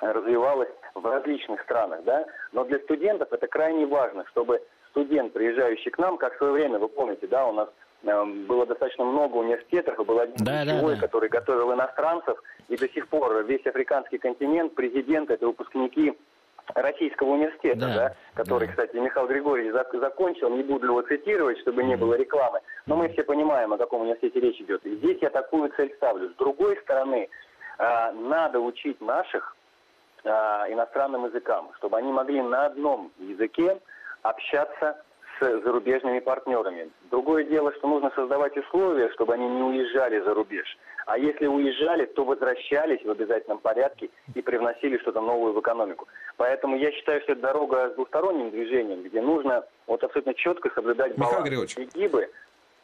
развивалось 0.00 0.70
в 0.94 1.06
различных 1.06 1.62
странах. 1.62 2.02
Да? 2.04 2.26
Но 2.52 2.64
для 2.64 2.78
студентов 2.80 3.32
это 3.32 3.46
крайне 3.46 3.86
важно, 3.86 4.24
чтобы 4.26 4.62
студент, 4.90 5.32
приезжающий 5.32 5.90
к 5.90 5.98
нам, 5.98 6.16
как 6.18 6.34
в 6.34 6.38
свое 6.38 6.52
время, 6.52 6.78
вы 6.78 6.88
помните, 6.88 7.26
да, 7.26 7.46
у 7.46 7.52
нас 7.52 7.68
было 8.02 8.66
достаточно 8.66 9.04
много 9.04 9.36
университетов, 9.36 9.98
и 9.98 10.04
был 10.04 10.20
один 10.20 10.36
да, 10.38 10.62
ключевой, 10.62 10.94
да, 10.94 11.00
да. 11.00 11.06
который 11.06 11.28
готовил 11.28 11.72
иностранцев, 11.74 12.42
и 12.68 12.76
до 12.76 12.88
сих 12.88 13.08
пор 13.08 13.44
весь 13.44 13.64
африканский 13.66 14.18
континент, 14.18 14.74
президент, 14.74 15.30
это 15.30 15.46
выпускники 15.46 16.16
Российского 16.74 17.30
университета, 17.30 17.80
да, 17.80 17.94
да, 17.94 18.14
который, 18.34 18.66
да. 18.66 18.72
кстати, 18.72 18.96
Михаил 18.96 19.26
Григорьевич 19.26 19.74
закончил, 19.92 20.50
не 20.50 20.62
буду 20.62 20.86
его 20.86 21.02
цитировать, 21.02 21.58
чтобы 21.60 21.82
не 21.82 21.96
было 21.96 22.14
рекламы, 22.14 22.60
но 22.86 22.96
мы 22.96 23.08
все 23.08 23.22
понимаем, 23.22 23.72
о 23.72 23.78
каком 23.78 24.02
университете 24.02 24.40
речь 24.40 24.60
идет. 24.60 24.84
И 24.86 24.96
здесь 24.96 25.18
я 25.20 25.30
такую 25.30 25.70
цель 25.76 25.92
ставлю. 25.96 26.30
С 26.30 26.34
другой 26.36 26.76
стороны, 26.78 27.28
э, 27.78 28.12
надо 28.12 28.60
учить 28.60 29.00
наших 29.00 29.56
э, 30.24 30.28
иностранным 30.28 31.26
языкам, 31.26 31.70
чтобы 31.78 31.98
они 31.98 32.12
могли 32.12 32.40
на 32.40 32.66
одном 32.66 33.10
языке 33.18 33.80
общаться 34.22 35.02
с 35.46 35.62
зарубежными 35.62 36.20
партнерами. 36.20 36.90
Другое 37.10 37.44
дело, 37.44 37.72
что 37.74 37.88
нужно 37.88 38.10
создавать 38.14 38.56
условия, 38.56 39.10
чтобы 39.14 39.34
они 39.34 39.48
не 39.48 39.62
уезжали 39.62 40.20
за 40.20 40.34
рубеж. 40.34 40.78
А 41.06 41.18
если 41.18 41.46
уезжали, 41.46 42.06
то 42.06 42.24
возвращались 42.24 43.04
в 43.04 43.10
обязательном 43.10 43.58
порядке 43.58 44.10
и 44.34 44.42
привносили 44.42 44.98
что-то 44.98 45.20
новое 45.20 45.52
в 45.52 45.60
экономику. 45.60 46.06
Поэтому 46.36 46.76
я 46.76 46.92
считаю, 46.92 47.20
что 47.22 47.32
это 47.32 47.40
дорога 47.42 47.90
с 47.90 47.94
двусторонним 47.94 48.50
движением, 48.50 49.02
где 49.02 49.20
нужно 49.20 49.64
вот 49.86 50.04
абсолютно 50.04 50.34
четко 50.34 50.70
соблюдать 50.74 51.16
баланс. 51.16 51.38
Михаил 51.38 51.64
Григорьевич, 51.66 51.76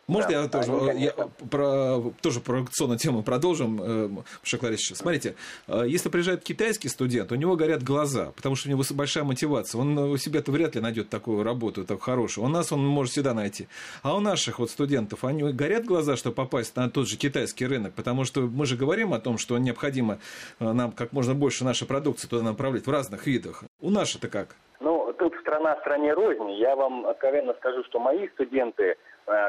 можно 0.07 0.31
да, 0.31 0.43
я 0.43 0.49
тоже, 0.49 0.73
они, 0.91 1.05
я, 1.05 1.13
про, 1.51 2.13
тоже 2.23 2.39
провокационную 2.41 2.99
тему 2.99 3.25
продолжим, 3.25 3.81
э, 3.83 4.09
Шакларич? 4.45 4.93
Смотрите, 4.95 5.35
э, 5.67 5.83
если 5.89 6.09
приезжает 6.11 6.45
китайский 6.45 6.89
студент, 6.89 7.33
у 7.33 7.35
него 7.35 7.57
горят 7.57 7.83
глаза, 7.83 8.31
потому 8.37 8.55
что 8.55 8.69
у 8.69 8.71
него 8.71 8.85
большая 8.91 9.25
мотивация. 9.25 9.81
Он 9.81 9.99
у 9.99 10.17
себя-то 10.17 10.53
вряд 10.53 10.77
ли 10.77 10.81
найдет 10.81 11.09
такую 11.09 11.43
работу, 11.43 11.85
так 11.85 12.01
хорошую. 12.01 12.45
У 12.45 12.49
нас 12.49 12.71
он 12.71 12.87
может 12.87 13.13
всегда 13.13 13.35
найти. 13.35 13.67
А 14.03 14.15
у 14.15 14.21
наших 14.21 14.61
вот 14.61 14.71
студентов, 14.71 15.25
они 15.25 15.43
горят 15.53 15.85
глаза, 15.85 16.17
чтобы 16.17 16.37
попасть 16.37 16.77
на 16.77 16.89
тот 16.89 17.09
же 17.09 17.17
китайский 17.17 17.67
рынок, 17.67 17.95
потому 17.95 18.25
что 18.25 18.43
мы 18.43 18.65
же 18.65 18.77
говорим 18.77 19.13
о 19.13 19.19
том, 19.19 19.39
что 19.39 19.59
необходимо 19.59 20.19
э, 20.61 20.73
нам 20.73 20.93
как 20.93 21.13
можно 21.13 21.35
больше 21.35 21.65
нашей 21.65 21.89
продукции 21.89 22.29
туда 22.29 22.45
направлять 22.45 22.87
в 22.87 22.91
разных 22.91 23.27
видах. 23.27 23.65
У 23.81 23.91
наших-то 23.91 24.29
как? 24.29 24.55
Ну, 24.79 25.13
тут 25.19 25.35
страна 25.41 25.77
стране 25.81 26.13
розни. 26.13 26.61
Я 26.61 26.77
вам 26.77 27.07
откровенно 27.07 27.55
скажу, 27.55 27.83
что 27.85 27.99
мои 27.99 28.29
студенты 28.29 28.95
Э, 28.95 28.95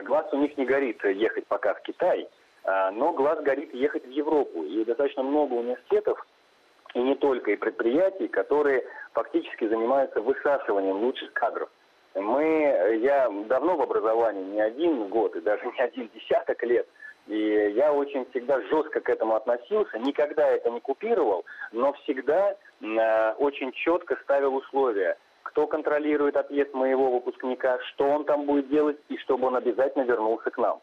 глаз 0.04 0.26
у 0.32 0.38
них 0.38 0.58
не 0.58 0.66
горит 0.66 1.04
ехать 1.06 1.48
пока 1.48 1.74
в 1.74 1.82
Китай, 1.82 2.28
э, 2.64 2.90
но 2.92 3.14
глаз 3.14 3.42
горит 3.42 3.74
ехать 3.74 4.06
в 4.06 4.10
Европу. 4.10 4.64
И 4.64 4.84
достаточно 4.84 5.24
много 5.24 5.54
университетов, 5.54 6.26
и 6.94 7.00
не 7.00 7.16
только, 7.16 7.52
и 7.52 7.56
предприятий, 7.56 8.28
которые 8.28 8.84
фактически 9.14 9.68
занимаются 9.68 10.22
высасыванием 10.22 10.98
лучших 10.98 11.34
кадров. 11.34 11.70
Мы, 12.16 13.00
я 13.02 13.30
давно 13.48 13.76
в 13.76 13.82
образовании, 13.82 14.44
не 14.44 14.62
один 14.62 15.08
год 15.10 15.36
и 15.36 15.42
даже 15.42 15.66
не 15.78 15.80
один 15.80 16.10
десяток 16.14 16.64
лет, 16.64 16.88
и 17.28 17.74
я 17.76 17.94
очень 17.94 18.26
всегда 18.32 18.62
жестко 18.62 19.02
к 19.02 19.10
этому 19.10 19.36
относился, 19.36 20.00
никогда 20.00 20.48
это 20.48 20.72
не 20.72 20.80
купировал, 20.80 21.46
но 21.72 21.94
всегда 21.94 22.56
э, 22.82 23.34
очень 23.38 23.72
четко 23.74 24.18
ставил 24.24 24.56
условия, 24.56 25.18
кто 25.48 25.66
контролирует 25.66 26.36
отъезд 26.36 26.74
моего 26.74 27.10
выпускника, 27.10 27.80
что 27.90 28.06
он 28.06 28.26
там 28.26 28.46
будет 28.46 28.70
делать 28.70 28.98
и 29.10 29.18
чтобы 29.18 29.48
он 29.48 29.56
обязательно 29.56 30.04
вернулся 30.04 30.50
к 30.50 30.58
нам. 30.58 30.80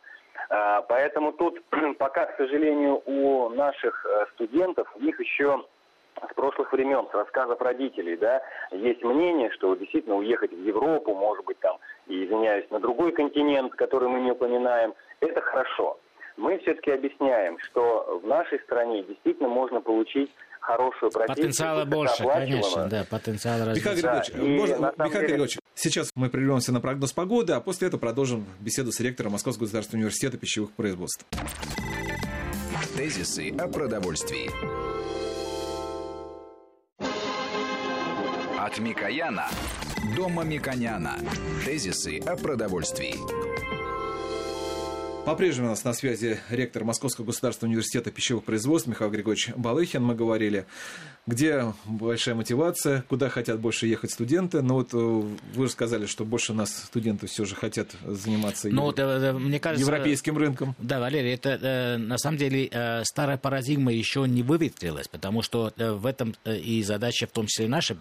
Э, 0.51 0.81
поэтому 0.89 1.33
тут 1.33 1.63
пока, 1.99 2.27
к 2.27 2.37
сожалению, 2.37 3.03
у 3.07 3.51
наших 3.51 4.07
э, 4.07 4.27
студентов, 4.35 4.91
у 4.97 5.01
них 5.01 5.21
еще 5.21 5.65
с 6.31 6.35
прошлых 6.35 6.73
времен, 6.73 7.07
с 7.11 7.15
рассказов 7.15 7.61
родителей, 7.61 8.17
да, 8.17 8.41
есть 8.71 9.03
мнение, 9.03 9.51
что 9.51 9.75
действительно 9.75 10.17
уехать 10.17 10.53
в 10.53 10.65
Европу, 10.65 11.15
может 11.15 11.45
быть, 11.45 11.59
там, 11.59 11.77
и, 12.07 12.25
извиняюсь, 12.25 12.71
на 12.71 12.81
другой 12.81 13.13
континент, 13.13 13.75
который 13.75 14.09
мы 14.09 14.21
не 14.21 14.31
упоминаем, 14.31 14.95
это 15.21 15.41
хорошо. 15.41 15.99
Мы 16.37 16.59
все-таки 16.59 16.91
объясняем, 16.91 17.59
что 17.59 18.21
в 18.23 18.27
нашей 18.27 18.61
стране 18.61 19.03
действительно 19.03 19.49
можно 19.49 19.81
получить 19.81 20.31
хорошую 20.65 21.11
профессию. 21.11 21.37
Потенциала 21.37 21.85
больше, 21.85 22.25
конечно, 22.25 22.87
да, 22.89 23.05
потенциала 23.09 23.67
развития. 23.67 23.95
Григорьевич, 23.95 24.33
да, 24.33 24.43
можно, 24.43 24.93
Михаил 24.97 25.13
деле... 25.13 25.27
Григорьевич, 25.27 25.59
сейчас 25.75 26.11
мы 26.15 26.31
прервемся 26.31 26.73
на 26.73 26.81
прогноз 26.81 27.13
погоды, 27.13 27.53
а 27.53 27.61
после 27.61 27.89
этого 27.89 28.01
продолжим 28.01 28.47
беседу 28.61 28.93
с 28.93 29.01
ректором 29.01 29.33
Московского 29.33 29.65
государственного 29.65 30.05
университета 30.05 30.39
пищевых 30.39 30.73
производств. 30.73 31.25
Тезисы 32.97 33.55
о 33.59 33.69
продовольствии. 33.69 34.51
От 38.59 38.79
Микояна 38.79 39.49
до 40.17 40.29
Мамиконяна. 40.29 41.19
Тезисы 41.65 42.19
о 42.21 42.37
продовольствии. 42.37 43.84
По-прежнему 45.25 45.69
у 45.69 45.71
нас 45.71 45.85
на 45.85 45.95
связи 45.95 46.39
ректор 46.51 46.85
Московского 46.85 47.25
государственного 47.25 47.71
университета 47.71 48.11
пищевых 48.11 48.45
производств 48.45 48.87
Михаил 48.89 49.11
Григорьевич 49.11 49.55
Балыхин. 49.57 50.03
Мы 50.05 50.15
говорили, 50.15 50.67
где 51.27 51.73
большая 51.87 52.35
мотивация, 52.35 53.03
куда 53.09 53.31
хотят 53.31 53.59
больше 53.59 53.87
ехать 53.87 54.11
студенты. 54.11 54.61
Но 54.61 54.75
вот 54.75 54.93
э, 54.93 54.97
вы 54.97 55.67
же 55.67 55.73
сказали, 55.73 56.05
что 56.05 56.27
больше 56.27 56.53
у 56.53 56.55
нас 56.55 56.77
студенты 56.77 57.27
все 57.27 57.47
же 57.47 57.55
хотят 57.55 57.89
заниматься 58.05 58.69
ну, 58.69 58.83
вот, 58.83 58.99
э, 58.99 59.33
мне 59.33 59.59
кажется, 59.59 59.87
европейским 59.87 60.37
рынком. 60.37 60.77
Да, 60.79 61.01
Валерий, 61.01 61.33
это 61.33 61.59
э, 61.61 61.97
на 61.97 62.19
самом 62.19 62.37
деле 62.37 62.71
старая 63.05 63.39
парадигма 63.39 63.93
еще 63.93 64.27
не 64.29 64.43
выветрилась, 64.43 65.09
потому 65.09 65.41
что 65.41 65.73
в 65.77 66.05
этом 66.05 66.35
и 66.45 66.83
задача 66.83 67.27
в 67.27 67.31
том 67.31 67.47
числе 67.47 67.67
нашей 67.67 67.97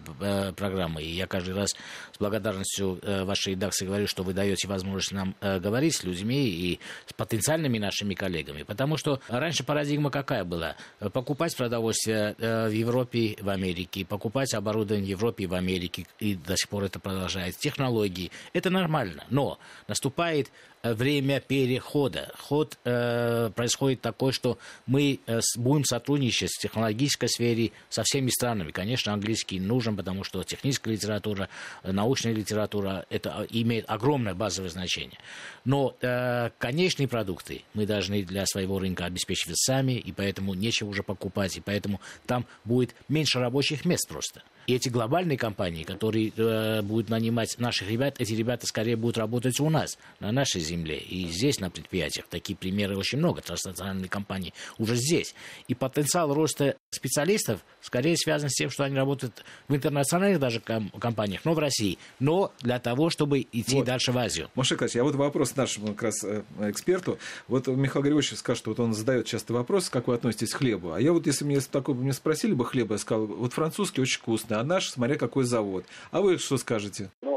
программы. 0.56 1.02
И 1.02 1.10
я 1.10 1.26
каждый 1.26 1.54
раз 1.54 1.70
с 1.70 2.18
благодарностью 2.18 3.00
вашей 3.24 3.52
редакции 3.52 3.86
говорю, 3.86 4.06
что 4.06 4.22
вы 4.22 4.34
даете 4.34 4.68
возможность 4.68 5.12
нам 5.12 5.34
говорить 5.40 5.94
с 5.94 6.04
людьми 6.04 6.46
и 6.46 6.80
с 7.06 7.13
потенциальными 7.16 7.78
нашими 7.78 8.14
коллегами. 8.14 8.62
Потому 8.62 8.96
что 8.96 9.20
раньше 9.28 9.64
парадигма 9.64 10.10
какая 10.10 10.44
была? 10.44 10.76
Покупать 11.12 11.56
продовольствие 11.56 12.34
э, 12.38 12.68
в 12.68 12.72
Европе, 12.72 13.36
в 13.40 13.48
Америке, 13.48 14.04
покупать 14.04 14.54
оборудование 14.54 15.06
в 15.06 15.18
Европе 15.18 15.44
и 15.44 15.46
в 15.46 15.54
Америке, 15.54 16.06
и 16.18 16.34
до 16.34 16.56
сих 16.56 16.68
пор 16.68 16.84
это 16.84 16.98
продолжается. 16.98 17.60
Технологии. 17.60 18.30
Это 18.52 18.70
нормально. 18.70 19.24
Но 19.30 19.58
наступает 19.88 20.50
время 20.92 21.40
перехода. 21.40 22.30
Ход 22.38 22.78
э, 22.84 23.50
происходит 23.54 24.02
такой, 24.02 24.32
что 24.32 24.58
мы 24.86 25.18
э, 25.26 25.40
будем 25.56 25.84
сотрудничать 25.84 26.50
в 26.50 26.60
технологической 26.60 27.28
сфере 27.28 27.72
со 27.88 28.02
всеми 28.02 28.28
странами. 28.30 28.70
Конечно, 28.70 29.12
английский 29.12 29.58
нужен, 29.58 29.96
потому 29.96 30.24
что 30.24 30.44
техническая 30.44 30.94
литература, 30.94 31.48
научная 31.82 32.32
литература, 32.32 33.06
это 33.08 33.46
имеет 33.50 33.86
огромное 33.88 34.34
базовое 34.34 34.70
значение. 34.70 35.18
Но 35.64 35.96
э, 36.00 36.50
конечные 36.58 37.08
продукты 37.08 37.62
мы 37.72 37.86
должны 37.86 38.22
для 38.22 38.44
своего 38.44 38.78
рынка 38.78 39.06
обеспечивать 39.06 39.58
сами, 39.58 39.92
и 39.92 40.12
поэтому 40.12 40.54
нечего 40.54 40.90
уже 40.90 41.02
покупать, 41.02 41.56
и 41.56 41.60
поэтому 41.60 42.00
там 42.26 42.44
будет 42.64 42.94
меньше 43.08 43.38
рабочих 43.38 43.84
мест 43.84 44.06
просто. 44.08 44.42
И 44.66 44.74
эти 44.74 44.88
глобальные 44.88 45.36
компании, 45.38 45.84
которые 45.84 46.32
э, 46.36 46.82
будут 46.82 47.10
нанимать 47.10 47.58
наших 47.58 47.88
ребят, 47.90 48.16
эти 48.18 48.32
ребята 48.32 48.66
скорее 48.66 48.96
будут 48.96 49.18
работать 49.18 49.60
у 49.60 49.68
нас, 49.68 49.98
на 50.20 50.32
нашей 50.32 50.60
земле. 50.60 50.98
И 50.98 51.28
здесь, 51.28 51.60
на 51.60 51.70
предприятиях, 51.70 52.26
такие 52.28 52.56
примеры 52.56 52.96
очень 52.96 53.18
много. 53.18 53.42
Транснациональные 53.42 54.08
компании 54.08 54.54
уже 54.78 54.96
здесь. 54.96 55.34
И 55.68 55.74
потенциал 55.74 56.32
роста 56.32 56.76
специалистов 56.94 57.60
скорее 57.80 58.16
связан 58.16 58.48
с 58.48 58.54
тем, 58.54 58.70
что 58.70 58.84
они 58.84 58.96
работают 58.96 59.44
в 59.68 59.74
интернациональных 59.74 60.40
даже 60.40 60.60
ком- 60.60 60.90
компаниях, 60.90 61.42
но 61.44 61.54
в 61.54 61.58
России. 61.58 61.98
Но 62.20 62.52
для 62.60 62.78
того, 62.78 63.10
чтобы 63.10 63.40
идти 63.40 63.76
вот. 63.76 63.84
дальше 63.84 64.12
в 64.12 64.18
Азию. 64.18 64.50
Маша 64.54 64.76
Катя, 64.76 65.00
а 65.00 65.04
вот 65.04 65.14
вопрос 65.14 65.56
нашему 65.56 65.88
как 65.88 66.04
раз 66.04 66.24
э, 66.24 66.42
эксперту. 66.60 67.18
Вот 67.48 67.66
Михаил 67.66 68.02
Григорьевич 68.02 68.38
скажет, 68.38 68.58
что 68.58 68.70
вот 68.70 68.80
он 68.80 68.94
задает 68.94 69.26
часто 69.26 69.52
вопрос, 69.52 69.90
как 69.90 70.08
вы 70.08 70.14
относитесь 70.14 70.52
к 70.52 70.58
хлебу. 70.58 70.92
А 70.92 71.00
я 71.00 71.12
вот, 71.12 71.26
если 71.26 71.44
мне 71.44 71.60
такое 71.60 71.94
мне 71.94 72.12
спросили 72.12 72.52
бы 72.52 72.64
хлеба, 72.64 72.94
я 72.94 72.98
сказал, 72.98 73.26
вот 73.26 73.52
французский 73.52 74.00
очень 74.00 74.18
вкусный 74.18 74.58
а 74.58 74.64
наш, 74.64 74.90
смотря 74.90 75.16
какой 75.16 75.44
завод. 75.44 75.84
А 76.10 76.20
вы 76.20 76.38
что 76.38 76.56
скажете? 76.58 77.10
Ну, 77.22 77.33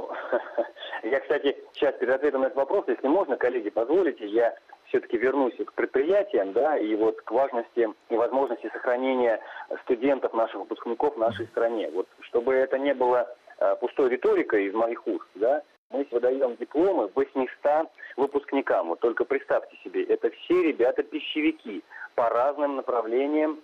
сейчас 1.88 2.00
перед 2.00 2.16
ответом 2.16 2.42
на 2.42 2.48
этот 2.48 2.58
вопрос, 2.58 2.86
если 2.88 3.08
можно, 3.08 3.38
коллеги, 3.38 3.70
позволите, 3.70 4.26
я 4.26 4.56
все-таки 4.86 5.18
вернусь 5.18 5.56
к 5.56 5.74
предприятиям, 5.74 6.54
да, 6.54 6.78
и 6.78 6.96
вот 6.96 7.22
к 7.22 7.32
важности 7.32 7.90
и 8.10 8.16
возможности 8.16 8.70
сохранения 8.74 9.40
студентов, 9.84 10.34
наших 10.34 10.62
выпускников 10.62 11.16
в 11.16 11.20
нашей 11.20 11.48
стране. 11.48 11.90
Вот, 11.92 12.08
чтобы 12.22 12.54
это 12.56 12.78
не 12.78 12.94
было 12.94 13.28
э, 13.60 13.76
пустой 13.80 14.10
риторикой 14.10 14.66
из 14.66 14.74
моих 14.74 15.06
уст, 15.08 15.28
да, 15.36 15.62
мы 15.90 16.06
выдаем 16.12 16.58
дипломы 16.58 17.10
800 17.16 17.90
выпускникам. 18.18 18.88
Вот 18.90 19.00
только 19.00 19.24
представьте 19.24 19.78
себе, 19.84 20.04
это 20.04 20.30
все 20.30 20.64
ребята-пищевики 20.64 21.84
по 22.16 22.30
разным 22.30 22.76
направлениям 22.76 23.60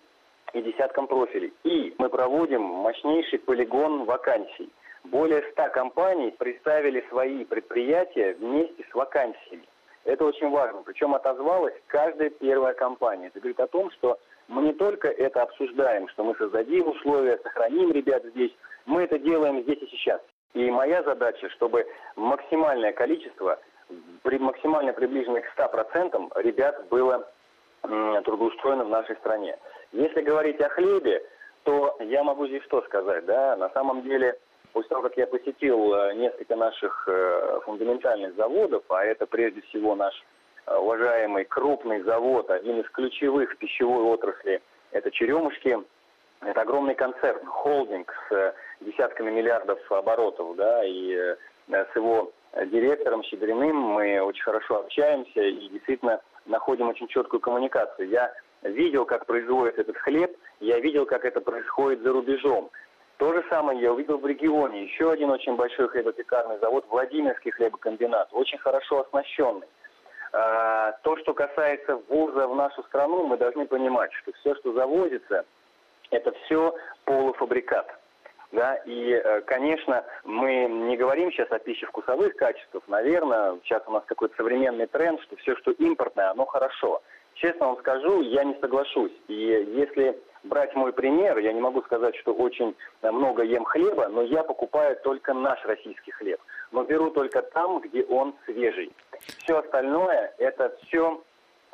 и 0.53 0.61
десяткам 0.61 1.07
профилей. 1.07 1.53
И 1.63 1.93
мы 1.97 2.09
проводим 2.09 2.61
мощнейший 2.61 3.39
полигон 3.39 4.05
вакансий. 4.05 4.69
Более 5.05 5.43
100 5.51 5.69
компаний 5.69 6.31
представили 6.31 7.05
свои 7.09 7.43
предприятия 7.45 8.33
вместе 8.33 8.85
с 8.89 8.93
вакансиями. 8.95 9.67
Это 10.05 10.25
очень 10.25 10.49
важно. 10.49 10.81
Причем 10.83 11.13
отозвалась 11.13 11.75
каждая 11.87 12.29
первая 12.29 12.73
компания. 12.73 13.27
Это 13.27 13.39
говорит 13.39 13.59
о 13.59 13.67
том, 13.67 13.91
что 13.91 14.19
мы 14.47 14.63
не 14.63 14.73
только 14.73 15.07
это 15.09 15.41
обсуждаем, 15.41 16.07
что 16.09 16.23
мы 16.23 16.35
создадим 16.35 16.87
условия, 16.87 17.39
сохраним 17.43 17.91
ребят 17.91 18.23
здесь, 18.25 18.51
мы 18.85 19.03
это 19.03 19.17
делаем 19.17 19.61
здесь 19.63 19.81
и 19.81 19.87
сейчас. 19.87 20.21
И 20.53 20.69
моя 20.69 21.03
задача, 21.03 21.49
чтобы 21.51 21.85
максимальное 22.15 22.91
количество, 22.93 23.59
максимально 24.23 24.93
приближенное 24.93 25.41
к 25.41 25.57
100% 25.57 26.43
ребят 26.43 26.87
было 26.89 27.27
трудоустроено 27.81 28.85
в 28.85 28.89
нашей 28.89 29.15
стране. 29.17 29.57
Если 29.91 30.21
говорить 30.21 30.59
о 30.61 30.69
хлебе, 30.69 31.23
то 31.63 31.95
я 31.99 32.23
могу 32.23 32.47
здесь 32.47 32.63
что 32.63 32.81
сказать, 32.83 33.25
да, 33.25 33.55
на 33.55 33.69
самом 33.69 34.03
деле, 34.03 34.37
после 34.73 34.89
того, 34.89 35.03
как 35.03 35.17
я 35.17 35.27
посетил 35.27 35.93
э, 35.93 36.15
несколько 36.15 36.55
наших 36.55 37.07
э, 37.07 37.59
фундаментальных 37.63 38.35
заводов, 38.35 38.83
а 38.89 39.05
это 39.05 39.25
прежде 39.25 39.61
всего 39.61 39.95
наш 39.95 40.13
э, 40.65 40.75
уважаемый 40.75 41.45
крупный 41.45 42.01
завод, 42.01 42.49
один 42.49 42.81
из 42.81 42.89
ключевых 42.89 43.53
в 43.53 43.57
пищевой 43.57 44.03
отрасли, 44.03 44.61
это 44.91 45.11
Черемушки, 45.11 45.77
это 46.41 46.61
огромный 46.61 46.95
концерн, 46.95 47.45
холдинг 47.45 48.11
с 48.29 48.55
десятками 48.81 49.31
миллиардов 49.31 49.79
оборотов, 49.91 50.55
да, 50.57 50.83
и 50.83 51.35
с 51.69 51.95
его 51.95 52.33
директором 52.65 53.23
Щедриным 53.23 53.75
мы 53.75 54.19
очень 54.19 54.43
хорошо 54.43 54.79
общаемся 54.79 55.41
и 55.41 55.69
действительно 55.69 56.19
находим 56.45 56.89
очень 56.89 57.07
четкую 57.07 57.39
коммуникацию. 57.39 58.09
Я 58.09 58.33
видел, 58.63 59.05
как 59.05 59.25
производится 59.25 59.81
этот 59.81 59.97
хлеб, 59.97 60.35
я 60.59 60.79
видел, 60.79 61.05
как 61.05 61.23
это 61.23 61.39
происходит 61.39 62.01
за 62.01 62.11
рубежом. 62.11 62.69
То 63.17 63.33
же 63.33 63.43
самое 63.49 63.79
я 63.79 63.93
увидел 63.93 64.17
в 64.17 64.25
регионе. 64.25 64.83
Еще 64.83 65.11
один 65.11 65.29
очень 65.29 65.55
большой 65.55 65.87
хлебопекарный 65.89 66.59
завод, 66.59 66.85
Владимирский 66.89 67.51
хлебокомбинат, 67.51 68.29
очень 68.31 68.57
хорошо 68.57 69.01
оснащенный. 69.01 69.67
А, 70.33 70.93
то, 71.03 71.15
что 71.17 71.33
касается 71.33 71.97
ввоза 72.07 72.47
в 72.47 72.55
нашу 72.55 72.81
страну, 72.83 73.25
мы 73.27 73.37
должны 73.37 73.67
понимать, 73.67 74.11
что 74.13 74.31
все, 74.33 74.55
что 74.55 74.73
завозится, 74.73 75.45
это 76.09 76.31
все 76.31 76.75
полуфабрикат. 77.05 77.99
Да, 78.51 78.75
и, 78.85 79.11
э, 79.13 79.41
конечно, 79.41 80.05
мы 80.23 80.65
не 80.65 80.95
говорим 80.95 81.31
сейчас 81.31 81.51
о 81.51 81.57
пище 81.57 81.87
вкусовых 81.87 82.35
качествах. 82.35 82.83
Наверное, 82.87 83.57
сейчас 83.63 83.81
у 83.87 83.91
нас 83.91 84.03
какой-то 84.05 84.35
современный 84.35 84.85
тренд, 84.85 85.19
что 85.21 85.35
все, 85.37 85.55
что 85.55 85.71
импортное, 85.71 86.29
оно 86.29 86.45
хорошо. 86.45 87.01
Честно 87.33 87.67
вам 87.67 87.77
скажу, 87.79 88.21
я 88.21 88.43
не 88.43 88.53
соглашусь. 88.61 89.11
И 89.27 89.33
если 89.33 90.21
брать 90.43 90.75
мой 90.75 90.93
пример, 90.93 91.37
я 91.39 91.53
не 91.53 91.61
могу 91.61 91.81
сказать, 91.83 92.15
что 92.17 92.33
очень 92.33 92.75
много 93.01 93.43
ем 93.43 93.63
хлеба, 93.63 94.07
но 94.09 94.21
я 94.21 94.43
покупаю 94.43 94.97
только 95.03 95.33
наш 95.33 95.63
российский 95.65 96.11
хлеб. 96.11 96.39
Но 96.71 96.83
беру 96.83 97.11
только 97.11 97.41
там, 97.41 97.79
где 97.79 98.03
он 98.03 98.35
свежий. 98.45 98.91
Все 99.43 99.59
остальное, 99.59 100.33
это 100.37 100.75
все 100.83 101.21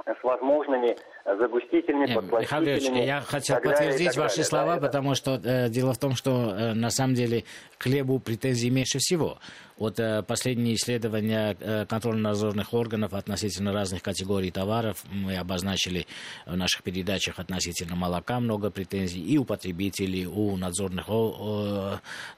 с 0.05 0.23
возможными 0.23 0.97
загустителями, 1.25 2.07
Нет, 2.07 2.15
подпластителями. 2.15 3.05
я 3.05 3.21
хотел 3.21 3.57
подтвердить 3.57 4.15
ваши 4.17 4.37
далее. 4.37 4.45
слова, 4.45 4.75
да, 4.75 4.87
потому 4.87 5.15
что 5.15 5.39
э, 5.43 5.69
дело 5.69 5.93
в 5.93 5.97
том, 5.97 6.15
что 6.15 6.53
э, 6.55 6.73
на 6.73 6.89
самом 6.89 7.13
деле 7.13 7.43
к 7.77 7.83
хлебу 7.83 8.19
претензий 8.19 8.69
меньше 8.69 8.99
всего. 8.99 9.39
Вот 9.77 9.99
э, 9.99 10.23
последние 10.23 10.75
исследования 10.75 11.55
э, 11.59 11.85
контрольно-надзорных 11.85 12.73
органов 12.73 13.13
относительно 13.13 13.71
разных 13.71 14.01
категорий 14.01 14.51
товаров 14.51 15.03
мы 15.09 15.37
обозначили 15.37 16.05
в 16.45 16.55
наших 16.57 16.83
передачах 16.83 17.39
относительно 17.39 17.95
молока 17.95 18.39
много 18.39 18.71
претензий 18.71 19.21
и 19.21 19.37
у 19.37 19.45
потребителей, 19.45 20.25
у 20.25 20.57
надзорных 20.57 21.09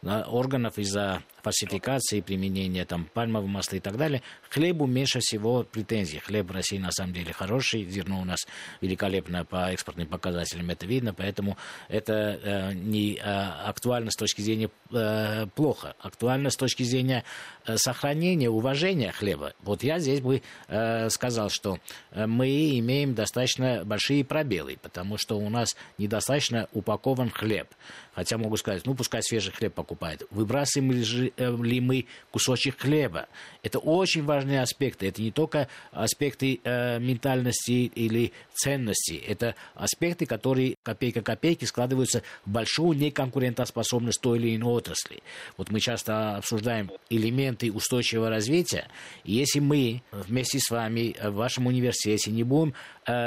органов 0.01 0.77
из-за 0.77 1.23
фальсификации, 1.41 2.21
применения 2.21 2.85
там 2.85 3.05
пальмового 3.05 3.47
масла 3.47 3.77
и 3.77 3.79
так 3.79 3.97
далее. 3.97 4.21
К 4.47 4.53
хлебу 4.53 4.85
меньше 4.85 5.19
всего 5.19 5.63
претензий. 5.63 6.19
Хлеб 6.19 6.47
в 6.47 6.51
России 6.51 6.77
на 6.77 6.91
самом 6.91 7.13
деле 7.13 7.33
хороший, 7.33 7.85
зерно 7.85 8.21
у 8.21 8.25
нас 8.25 8.45
великолепно 8.79 9.45
по 9.45 9.71
экспортным 9.71 10.07
показателям, 10.07 10.69
это 10.69 10.85
видно, 10.85 11.13
поэтому 11.13 11.57
это 11.87 12.39
э, 12.41 12.73
не 12.73 13.15
э, 13.15 13.19
актуально 13.21 14.11
с 14.11 14.15
точки 14.15 14.41
зрения 14.41 14.69
э, 14.91 15.47
плохо, 15.55 15.95
актуально 15.99 16.49
с 16.49 16.55
точки 16.55 16.83
зрения 16.83 17.23
э, 17.65 17.77
сохранения, 17.77 18.49
уважения 18.49 19.11
хлеба. 19.11 19.53
Вот 19.61 19.83
я 19.83 19.99
здесь 19.99 20.21
бы 20.21 20.41
э, 20.67 21.09
сказал, 21.09 21.49
что 21.49 21.79
э, 22.11 22.25
мы 22.25 22.79
имеем 22.79 23.13
достаточно 23.13 23.83
большие 23.85 24.23
пробелы, 24.23 24.77
потому 24.81 25.17
что 25.17 25.37
у 25.37 25.49
нас 25.49 25.75
недостаточно 25.97 26.67
упакован 26.73 27.29
хлеб. 27.29 27.67
Хотя 28.13 28.37
могу 28.37 28.57
сказать, 28.57 28.85
ну 28.85 28.93
пускай 28.93 29.23
свежий 29.23 29.53
хлеб 29.53 29.73
покупает. 29.73 30.23
Выбрасываем 30.31 30.91
э, 30.91 31.63
ли 31.63 31.79
мы 31.79 32.05
кусочек 32.31 32.79
хлеба? 32.79 33.27
Это 33.63 33.79
очень 33.79 34.23
важные 34.23 34.61
аспекты. 34.61 35.07
Это 35.07 35.21
не 35.21 35.31
только 35.31 35.69
аспекты 35.91 36.59
э, 36.63 36.99
ментальности 36.99 37.91
или 37.95 38.33
ценности. 38.53 39.13
Это 39.13 39.55
аспекты, 39.75 40.25
которые 40.25 40.75
копейка 40.83 41.21
копейки 41.21 41.65
складываются 41.65 42.21
в 42.45 42.49
большую 42.49 42.97
неконкурентоспособность 42.97 44.19
той 44.19 44.39
или 44.39 44.55
иной 44.57 44.73
отрасли. 44.73 45.23
Вот 45.57 45.71
мы 45.71 45.79
часто 45.79 46.35
обсуждаем 46.35 46.91
элементы 47.09 47.71
устойчивого 47.71 48.29
развития. 48.29 48.87
И 49.23 49.33
если 49.33 49.59
мы 49.59 50.01
вместе 50.11 50.59
с 50.59 50.69
вами 50.69 51.15
в 51.21 51.35
вашем 51.35 51.67
университете 51.67 52.31
не 52.31 52.43
будем 52.43 52.73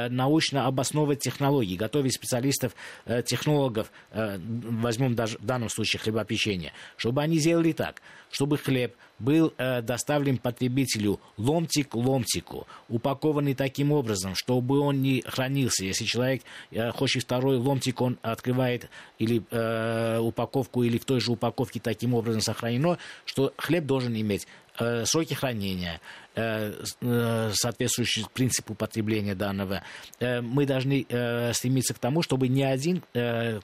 научно 0.09 0.67
обосновывать 0.67 1.21
технологии, 1.21 1.77
готовить 1.77 2.15
специалистов, 2.15 2.75
э, 3.07 3.23
технологов, 3.23 3.91
э, 4.11 4.39
возьмем 4.39 5.15
даже 5.15 5.39
в 5.39 5.45
данном 5.45 5.69
случае 5.69 6.01
хлебопечение, 6.01 6.73
чтобы 6.97 7.23
они 7.23 7.39
сделали 7.39 7.73
так, 7.73 8.03
чтобы 8.31 8.59
хлеб 8.59 8.95
был 9.19 9.53
э, 9.59 9.81
доставлен 9.83 10.39
потребителю 10.39 11.21
ломтик 11.37 11.95
ломтику, 11.95 12.67
упакованный 12.89 13.55
таким 13.55 13.93
образом, 13.93 14.35
чтобы 14.35 14.81
он 14.81 15.03
не 15.03 15.23
хранился. 15.23 15.85
Если 15.85 16.05
человек 16.05 16.43
э, 16.71 16.91
хочет 16.91 17.23
второй 17.23 17.57
ломтик, 17.57 18.01
он 18.01 18.19
открывает 18.23 18.89
или 19.19 19.43
э, 19.51 20.19
упаковку, 20.19 20.83
или 20.83 20.99
в 20.99 21.05
той 21.05 21.21
же 21.21 21.33
упаковке 21.33 21.81
таким 21.81 22.15
образом 22.15 22.41
сохранено, 22.41 22.99
что 23.25 23.55
хлеб 23.57 23.85
должен 23.85 24.15
иметь 24.15 24.47
э, 24.79 25.05
сроки 25.07 25.35
хранения, 25.35 26.01
Э, 26.01 26.01
э, 26.01 26.24
соответствующий 26.35 28.27
принципу 28.33 28.75
потребления 28.75 29.35
данного, 29.35 29.83
э, 30.19 30.41
мы 30.41 30.67
должны 30.67 31.07
стремиться 31.55 31.95
к 31.95 31.99
тому, 31.99 32.23
чтобы 32.23 32.49
ни 32.49 32.63
один 32.63 33.03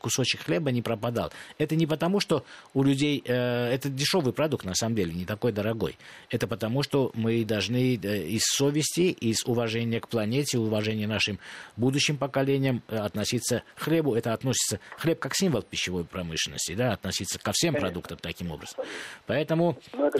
кусочек 0.01 0.43
хлеба 0.43 0.71
не 0.71 0.83
пропадал. 0.83 1.33
Это 1.59 1.77
не 1.77 1.87
потому, 1.87 2.21
что 2.21 2.45
у 2.75 2.83
людей... 2.83 3.21
Это 3.21 3.89
дешевый 3.89 4.33
продукт, 4.33 4.65
на 4.65 4.75
самом 4.75 4.97
деле, 4.97 5.13
не 5.13 5.25
такой 5.25 5.53
дорогой. 5.53 5.99
Это 6.31 6.47
потому, 6.47 6.83
что 6.83 7.11
мы 7.15 7.45
должны 7.45 7.95
из 7.95 8.43
совести, 8.45 9.11
из 9.11 9.45
уважения 9.45 10.01
к 10.01 10.09
планете, 10.09 10.59
уважения 10.59 11.07
нашим 11.07 11.39
будущим 11.77 12.17
поколениям 12.17 12.83
относиться 12.89 13.63
к 13.77 13.83
хлебу. 13.83 14.15
Это 14.15 14.33
относится... 14.33 14.81
Хлеб 14.99 15.19
как 15.19 15.35
символ 15.35 15.63
пищевой 15.63 16.05
промышленности, 16.05 16.75
да, 16.75 16.93
относиться 16.93 17.39
ко 17.39 17.53
всем 17.53 17.75
продуктам 17.75 18.19
таким 18.19 18.51
образом. 18.53 18.85
Поэтому 19.27 19.79
ну, 19.93 20.11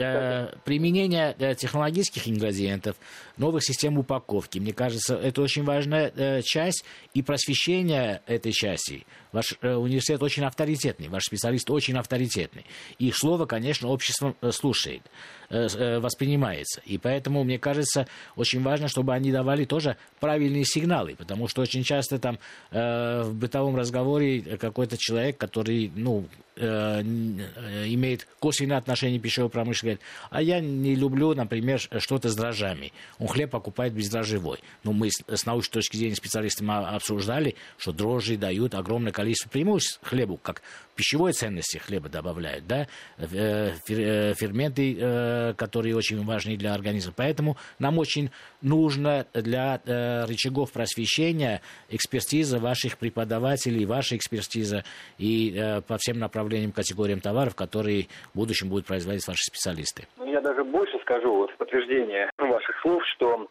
применение 0.65 1.55
технологических 1.55 2.27
ингредиентов, 2.41 2.95
новых 3.37 3.63
систем 3.63 3.97
упаковки. 3.97 4.59
Мне 4.59 4.73
кажется, 4.73 5.15
это 5.15 5.41
очень 5.41 5.63
важная 5.63 6.11
э, 6.15 6.41
часть 6.41 6.83
и 7.13 7.21
просвещение 7.21 8.21
этой 8.27 8.51
части. 8.51 9.05
Ваш 9.31 9.55
э, 9.61 9.73
университет 9.73 10.21
очень 10.21 10.43
авторитетный, 10.43 11.07
ваш 11.07 11.23
специалист 11.23 11.69
очень 11.69 11.97
авторитетный. 11.97 12.65
Их 12.99 13.15
слово, 13.15 13.45
конечно, 13.45 13.87
общество 13.87 14.35
э, 14.41 14.51
слушает, 14.51 15.03
э, 15.49 15.67
э, 15.67 15.99
воспринимается. 15.99 16.81
И 16.85 16.97
поэтому, 16.97 17.43
мне 17.43 17.57
кажется, 17.57 18.07
очень 18.35 18.61
важно, 18.61 18.87
чтобы 18.87 19.13
они 19.13 19.31
давали 19.31 19.65
тоже 19.65 19.95
правильные 20.19 20.65
сигналы, 20.65 21.15
потому 21.15 21.47
что 21.47 21.61
очень 21.61 21.83
часто 21.83 22.19
там 22.19 22.39
э, 22.71 23.23
в 23.23 23.33
бытовом 23.35 23.75
разговоре 23.75 24.41
какой-то 24.57 24.97
человек, 24.97 25.37
который, 25.37 25.91
ну, 25.95 26.27
э, 26.57 27.01
имеет 27.01 28.27
косвенное 28.39 28.77
отношение 28.77 29.19
к 29.19 29.23
пищевой 29.23 29.49
промышленности, 29.49 30.03
а 30.29 30.41
я 30.41 30.59
не 30.59 30.95
люблю, 30.95 31.33
например, 31.33 31.79
что-то 31.79 32.29
с 32.31 32.35
дрожжами. 32.35 32.91
Он 33.19 33.27
хлеб 33.27 33.51
покупает 33.51 33.93
бездрожжевой. 33.93 34.59
Но 34.83 34.93
мы 34.93 35.09
с, 35.09 35.45
научной 35.45 35.73
точки 35.73 35.97
зрения 35.97 36.15
специалистами 36.15 36.95
обсуждали, 36.95 37.55
что 37.77 37.91
дрожжи 37.91 38.37
дают 38.37 38.75
огромное 38.75 39.11
количество 39.11 39.49
преимуществ 39.49 39.99
хлебу, 40.03 40.37
как 40.37 40.61
пищевой 40.95 41.33
ценности 41.33 41.77
хлеба 41.77 42.09
добавляют, 42.09 42.67
да, 42.67 42.87
э, 43.17 43.71
э, 43.87 44.33
ферменты, 44.35 44.95
э, 44.99 45.53
которые 45.55 45.95
очень 45.95 46.23
важны 46.23 46.57
для 46.57 46.73
организма. 46.73 47.13
Поэтому 47.15 47.57
нам 47.79 47.97
очень 47.97 48.29
нужно 48.61 49.25
для 49.33 49.81
рычагов 50.27 50.71
просвещения 50.71 51.61
экспертиза 51.89 52.59
ваших 52.59 52.97
преподавателей, 52.97 53.85
ваша 53.85 54.15
экспертиза 54.15 54.83
и 55.17 55.81
по 55.87 55.97
всем 55.97 56.19
направлениям, 56.19 56.71
категориям 56.71 57.19
товаров, 57.19 57.55
которые 57.55 58.07
в 58.33 58.37
будущем 58.37 58.69
будут 58.69 58.85
производить 58.85 59.25
ваши 59.27 59.43
специалисты. 59.43 60.07
Ну, 60.17 60.31
я 60.31 60.41
даже 60.41 60.63
больше 60.63 60.99
скажу 61.11 61.35
вот 61.35 61.51
в 61.51 61.57
подтверждение 61.57 62.29
ваших 62.37 62.79
слов, 62.81 63.05
что 63.07 63.47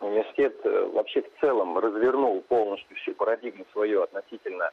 университет 0.00 0.54
вообще 0.64 1.22
в 1.22 1.40
целом 1.40 1.78
развернул 1.78 2.40
полностью 2.42 2.96
всю 2.96 3.14
парадигму 3.14 3.66
свою 3.72 4.02
относительно 4.02 4.70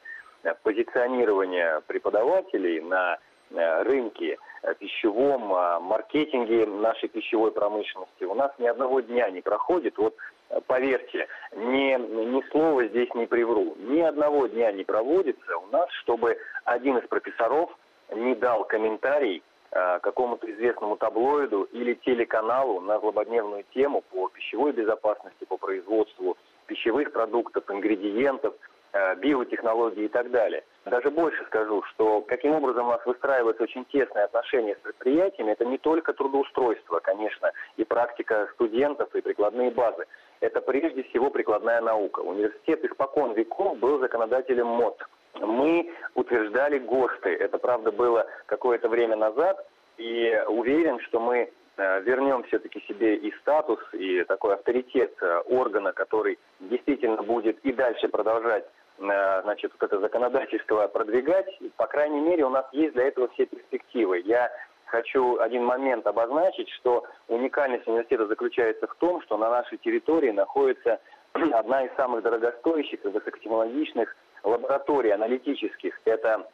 позиционирования 0.63 1.82
преподавателей 1.88 2.80
на 2.82 3.20
э, 3.52 3.84
рынке 3.84 4.38
э, 4.63 4.74
пищевом, 4.76 5.41
маркетинге 5.84 6.65
нашей 6.65 7.10
пищевой 7.10 7.52
промышленности 7.52 8.24
у 8.24 8.34
нас 8.34 8.52
ни 8.58 8.65
одного 8.65 9.02
дня 9.02 9.30
не 9.30 9.41
проходит. 9.41 9.98
Вот 9.98 10.15
э, 10.50 10.60
поверьте, 10.65 11.28
ни, 11.56 11.96
ни 11.98 12.50
слова 12.50 12.86
здесь 12.86 13.13
не 13.13 13.28
привру. 13.28 13.76
Ни 13.78 14.00
одного 14.00 14.48
дня 14.48 14.72
не 14.72 14.84
проводится 14.84 15.58
у 15.58 15.67
нас, 15.67 15.91
чтобы 16.02 16.38
один 16.63 16.98
из 16.98 17.08
профессоров 17.08 17.70
не 18.15 18.36
дал 18.36 18.63
комментарий 18.63 19.44
какому-то 19.71 20.51
известному 20.51 20.97
таблоиду 20.97 21.63
или 21.71 21.93
телеканалу 21.93 22.81
на 22.81 22.99
злободневную 22.99 23.63
тему 23.73 24.03
по 24.12 24.27
пищевой 24.27 24.73
безопасности, 24.73 25.45
по 25.45 25.57
производству 25.57 26.38
пищевых 26.67 27.13
продуктов, 27.13 27.63
ингредиентов– 27.69 28.53
Э, 28.93 29.15
биотехнологии 29.15 30.03
и 30.03 30.07
так 30.10 30.29
далее. 30.31 30.65
Даже 30.84 31.12
больше 31.12 31.45
скажу, 31.45 31.81
что 31.84 32.19
каким 32.23 32.51
образом 32.51 32.88
у 32.88 32.91
нас 32.91 33.05
выстраиваются 33.05 33.63
очень 33.63 33.86
тесные 33.86 34.25
отношения 34.25 34.75
с 34.75 34.79
предприятиями, 34.79 35.51
это 35.51 35.63
не 35.63 35.77
только 35.77 36.12
трудоустройство, 36.12 36.99
конечно, 36.99 37.53
и 37.77 37.86
практика 37.86 38.49
студентов, 38.55 39.15
и 39.15 39.21
прикладные 39.21 39.71
базы. 39.71 40.07
Это 40.41 40.60
прежде 40.60 41.03
всего 41.03 41.29
прикладная 41.29 41.79
наука. 41.79 42.19
Университет 42.19 42.84
испокон 42.84 43.31
веков 43.31 43.77
был 43.77 43.99
законодателем 43.99 44.67
МОД. 44.67 45.07
Мы 45.39 45.89
утверждали 46.15 46.80
ГОСТы. 46.80 47.30
Это, 47.30 47.58
правда, 47.58 47.91
было 47.91 48.28
какое-то 48.46 48.89
время 48.89 49.15
назад. 49.15 49.65
И 49.98 50.41
уверен, 50.48 51.00
что 51.02 51.20
мы 51.20 51.52
э, 51.78 52.02
вернем 52.02 52.44
все-таки 52.44 52.82
себе 52.88 53.15
и 53.15 53.32
статус, 53.41 53.80
и 53.94 54.24
такой 54.24 54.56
авторитет 54.56 55.13
э, 55.22 55.38
органа, 55.50 55.94
который 55.94 56.39
действительно 56.60 57.22
будет 57.22 57.60
и 57.60 57.72
дальше 57.72 58.08
продолжать 58.08 58.65
Э, 59.02 59.41
значит, 59.44 59.72
вот 59.74 59.84
это 59.84 60.00
законодательство 60.00 60.88
продвигать. 60.88 61.48
По 61.76 61.88
крайней 61.88 62.22
мере, 62.22 62.46
у 62.46 62.50
нас 62.50 62.65
есть 62.72 62.94
для 62.94 63.08
этого 63.08 63.30
все 63.30 63.46
перспективы. 63.46 64.22
Я 64.26 64.52
хочу 64.86 65.39
один 65.39 65.63
момент 65.63 66.06
обозначить, 66.06 66.70
что 66.70 67.06
уникальность 67.28 67.88
университета 67.88 68.28
заключается 68.28 68.88
в 68.88 68.96
том, 68.96 69.22
что 69.24 69.38
на 69.38 69.50
нашей 69.50 69.78
территории 69.80 70.32
находится 70.32 71.00
одна 71.34 71.86
из 71.86 71.96
самых 71.96 72.22
дорогостоящих 72.22 73.04
и 73.04 73.08
высокотехнологичных 73.08 74.15
лабораторий 74.43 75.12
аналитических. 75.12 75.99
Это 76.06 76.47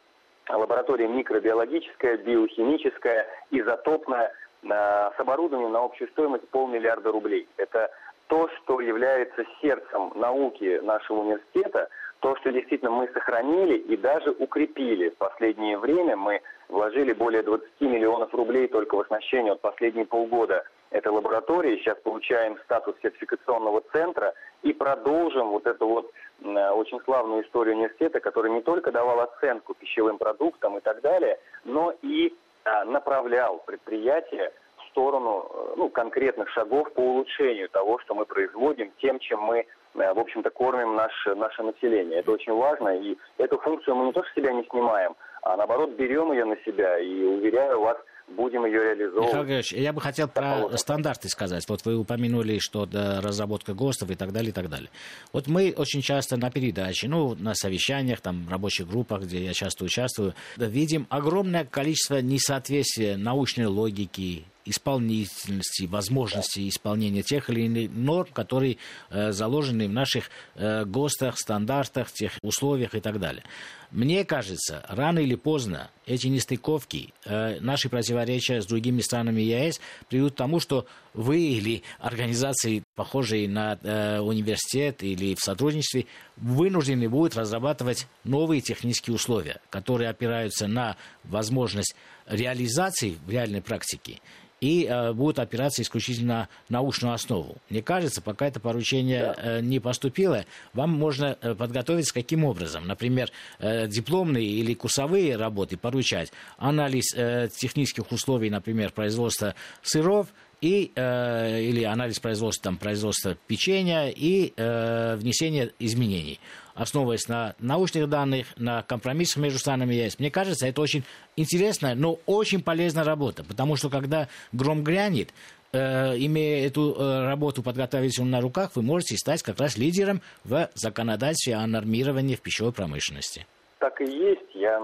лаборатория 0.48 1.08
микробиологическая, 1.08 2.16
биохимическая, 2.18 3.26
изотопная, 3.50 4.32
э, 4.62 4.66
с 4.68 5.14
оборудованием 5.18 5.72
на 5.72 5.84
общую 5.84 6.08
стоимость 6.08 6.48
полмиллиарда 6.48 7.12
рублей. 7.12 7.48
Это 7.56 7.90
то, 8.26 8.48
что 8.56 8.80
является 8.80 9.44
сердцем 9.60 10.12
науки 10.14 10.80
нашего 10.82 11.20
университета– 11.20 11.88
то, 12.20 12.36
что 12.36 12.50
действительно 12.50 12.90
мы 12.90 13.08
сохранили 13.12 13.76
и 13.76 13.96
даже 13.96 14.30
укрепили 14.30 15.10
в 15.10 15.16
последнее 15.16 15.78
время. 15.78 16.16
Мы 16.16 16.40
вложили 16.68 17.12
более 17.12 17.42
20 17.42 17.80
миллионов 17.80 18.34
рублей 18.34 18.66
только 18.68 18.96
в 18.96 19.00
оснащение 19.00 19.52
от 19.52 19.60
последние 19.60 20.04
полгода 20.04 20.64
этой 20.90 21.12
лаборатории. 21.12 21.76
Сейчас 21.76 21.96
получаем 21.98 22.58
статус 22.64 22.96
сертификационного 23.02 23.82
центра 23.92 24.34
и 24.62 24.72
продолжим 24.72 25.50
вот 25.50 25.66
эту 25.66 25.86
вот 25.86 26.10
очень 26.42 27.00
славную 27.04 27.44
историю 27.44 27.76
университета, 27.76 28.20
который 28.20 28.50
не 28.50 28.62
только 28.62 28.92
давал 28.92 29.20
оценку 29.20 29.74
пищевым 29.74 30.18
продуктам 30.18 30.78
и 30.78 30.80
так 30.80 31.00
далее, 31.00 31.38
но 31.64 31.92
и 32.02 32.34
а, 32.64 32.84
направлял 32.84 33.58
предприятия 33.66 34.52
сторону 34.90 35.74
ну, 35.76 35.88
конкретных 35.88 36.48
шагов 36.50 36.92
по 36.92 37.00
улучшению 37.00 37.68
того, 37.68 37.98
что 38.00 38.14
мы 38.14 38.26
производим, 38.26 38.92
тем, 39.00 39.18
чем 39.20 39.40
мы 39.40 39.66
в 39.94 40.18
общем-то, 40.18 40.50
кормим 40.50 40.94
наше, 40.94 41.34
наше 41.34 41.62
население. 41.62 42.20
Это 42.20 42.30
очень 42.30 42.52
важно, 42.52 42.96
и 42.96 43.16
эту 43.38 43.58
функцию 43.58 43.96
мы 43.96 44.06
не 44.06 44.12
то 44.12 44.22
что 44.22 44.40
себя 44.40 44.52
не 44.52 44.64
снимаем, 44.70 45.16
а 45.42 45.56
наоборот 45.56 45.90
берем 45.90 46.30
ее 46.30 46.44
на 46.44 46.56
себя, 46.58 46.98
и 46.98 47.24
уверяю 47.24 47.80
вас, 47.80 47.96
будем 48.30 48.64
ее 48.64 48.82
реализовывать. 48.82 49.26
Михаил 49.26 49.42
Григорьевич, 49.44 49.72
я 49.72 49.92
бы 49.92 50.00
хотел 50.00 50.28
про 50.28 50.76
стандарты 50.76 51.28
сказать. 51.28 51.68
Вот 51.68 51.84
вы 51.84 51.96
упомянули, 51.96 52.58
что 52.58 52.86
да, 52.86 53.20
разработка 53.20 53.74
ГОСТов 53.74 54.10
и 54.10 54.14
так 54.14 54.32
далее, 54.32 54.50
и 54.50 54.52
так 54.52 54.68
далее. 54.68 54.90
Вот 55.32 55.46
мы 55.46 55.74
очень 55.76 56.02
часто 56.02 56.36
на 56.36 56.50
передаче, 56.50 57.08
ну, 57.08 57.34
на 57.34 57.54
совещаниях, 57.54 58.20
там, 58.20 58.48
рабочих 58.48 58.88
группах, 58.88 59.22
где 59.22 59.44
я 59.44 59.52
часто 59.52 59.84
участвую, 59.84 60.34
видим 60.56 61.06
огромное 61.10 61.64
количество 61.64 62.20
несоответствия 62.20 63.16
научной 63.16 63.66
логики, 63.66 64.44
исполнительности, 64.68 65.86
возможности 65.86 66.68
исполнения 66.68 67.22
тех 67.22 67.48
или 67.50 67.62
иных 67.62 67.90
норм, 67.90 68.28
которые 68.32 68.78
э, 69.10 69.32
заложены 69.32 69.88
в 69.88 69.92
наших 69.92 70.30
э, 70.54 70.84
ГОСТах, 70.84 71.38
стандартах, 71.38 72.12
тех 72.12 72.32
условиях 72.42 72.94
и 72.94 73.00
так 73.00 73.18
далее. 73.18 73.44
Мне 73.90 74.24
кажется, 74.26 74.84
рано 74.88 75.18
или 75.18 75.34
поздно 75.34 75.90
эти 76.04 76.26
нестыковки, 76.26 77.14
э, 77.24 77.58
наши 77.60 77.88
противоречия 77.88 78.60
с 78.60 78.66
другими 78.66 79.00
странами 79.00 79.40
ЕС 79.40 79.80
приведут 80.08 80.34
к 80.34 80.36
тому, 80.36 80.60
что 80.60 80.86
вы 81.14 81.40
или 81.40 81.82
организации, 81.98 82.84
похожие 82.94 83.48
на 83.48 83.78
университет 84.22 85.02
или 85.02 85.34
в 85.34 85.40
сотрудничестве, 85.40 86.06
вынуждены 86.36 87.08
будут 87.08 87.36
разрабатывать 87.36 88.06
новые 88.24 88.60
технические 88.60 89.16
условия, 89.16 89.60
которые 89.70 90.10
опираются 90.10 90.68
на 90.68 90.96
возможность 91.24 91.96
реализации 92.28 93.16
в 93.26 93.30
реальной 93.30 93.62
практике 93.62 94.20
и 94.60 94.86
э, 94.86 95.12
будут 95.12 95.38
опираться 95.38 95.82
исключительно 95.82 96.48
на 96.68 96.78
научную 96.78 97.14
основу. 97.14 97.56
Мне 97.70 97.82
кажется, 97.82 98.20
пока 98.20 98.46
это 98.46 98.60
поручение 98.60 99.34
э, 99.36 99.60
не 99.60 99.78
поступило, 99.78 100.44
вам 100.72 100.90
можно 100.90 101.38
э, 101.40 101.54
подготовиться 101.54 102.12
каким 102.12 102.44
образом? 102.44 102.86
Например, 102.86 103.30
э, 103.58 103.86
дипломные 103.86 104.46
или 104.46 104.74
курсовые 104.74 105.36
работы 105.36 105.76
поручать, 105.76 106.32
анализ 106.56 107.14
э, 107.14 107.48
технических 107.54 108.10
условий, 108.10 108.50
например, 108.50 108.92
производства 108.92 109.54
сыров, 109.82 110.28
и, 110.60 110.90
э, 110.96 111.62
или 111.62 111.84
анализ 111.84 112.18
производства, 112.18 112.64
там, 112.64 112.78
производства 112.78 113.36
печенья 113.46 114.08
и 114.08 114.52
э, 114.56 115.14
внесение 115.14 115.72
изменений 115.78 116.40
основываясь 116.78 117.28
на 117.28 117.54
научных 117.58 118.08
данных, 118.08 118.46
на 118.56 118.82
компромиссах 118.82 119.42
между 119.42 119.58
странами 119.58 119.94
ЕС. 119.94 120.18
Мне 120.18 120.30
кажется, 120.30 120.66
это 120.66 120.80
очень 120.80 121.04
интересная, 121.36 121.94
но 121.94 122.18
очень 122.26 122.62
полезная 122.62 123.04
работа, 123.04 123.44
потому 123.44 123.76
что 123.76 123.90
когда 123.90 124.28
гром 124.52 124.84
грянет, 124.84 125.30
э, 125.72 126.16
имея 126.16 126.66
эту 126.66 126.94
э, 126.94 127.26
работу 127.26 127.62
подготовительную 127.62 128.32
на 128.32 128.40
руках, 128.40 128.70
вы 128.76 128.82
можете 128.82 129.16
стать 129.16 129.42
как 129.42 129.58
раз 129.58 129.76
лидером 129.76 130.22
в 130.44 130.70
законодательстве 130.74 131.56
о 131.56 131.66
нормировании 131.66 132.36
в 132.36 132.40
пищевой 132.40 132.72
промышленности. 132.72 133.46
Так 133.78 134.00
и 134.00 134.04
есть. 134.04 134.54
Я 134.54 134.80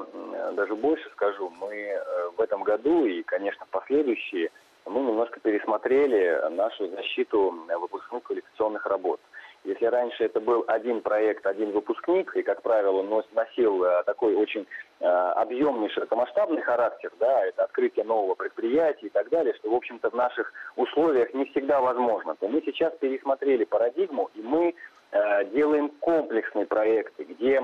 даже 0.57 0.75
больше 0.75 1.09
скажу. 1.13 1.51
Мы 1.51 1.75
э, 1.75 2.31
в 2.37 2.41
этом 2.41 2.65
году 2.65 3.07
и, 3.07 3.23
конечно, 3.23 3.67
последующие, 3.71 4.51
мы 4.87 5.01
немножко 5.01 5.41
пересмотрели 5.41 6.51
нашу 6.51 6.89
защиту 6.91 7.55
выпускных 7.81 8.23
квалификационных 8.23 8.85
работ. 8.87 9.21
Если 9.65 9.87
раньше 9.87 10.25
это 10.25 10.41
был 10.41 10.65
один 10.67 11.01
проект, 11.01 11.47
один 11.47 11.73
выпускник, 11.73 12.37
и, 12.37 12.43
как 12.43 12.61
правило, 12.61 13.03
носил 13.33 13.83
э, 13.83 14.03
такой 14.05 14.35
очень 14.35 14.67
э, 15.01 15.07
объемный, 15.07 15.89
широкомасштабный 15.89 16.61
характер, 16.61 17.11
да, 17.19 17.47
это 17.47 17.65
открытие 17.65 18.05
нового 18.05 18.35
предприятия 18.35 19.07
и 19.07 19.11
так 19.11 19.31
далее, 19.31 19.55
что, 19.55 19.71
в 19.71 19.75
общем-то, 19.75 20.11
в 20.11 20.15
наших 20.15 20.53
условиях 20.77 21.33
не 21.33 21.47
всегда 21.47 21.81
возможно, 21.81 22.35
то 22.37 22.47
мы 22.47 22.61
сейчас 22.61 22.93
пересмотрели 23.01 23.65
парадигму, 23.65 24.31
и 24.35 24.43
мы 24.43 24.75
э, 25.13 25.45
делаем 25.47 25.89
комплексные 26.01 26.67
проекты, 26.67 27.25
где 27.25 27.63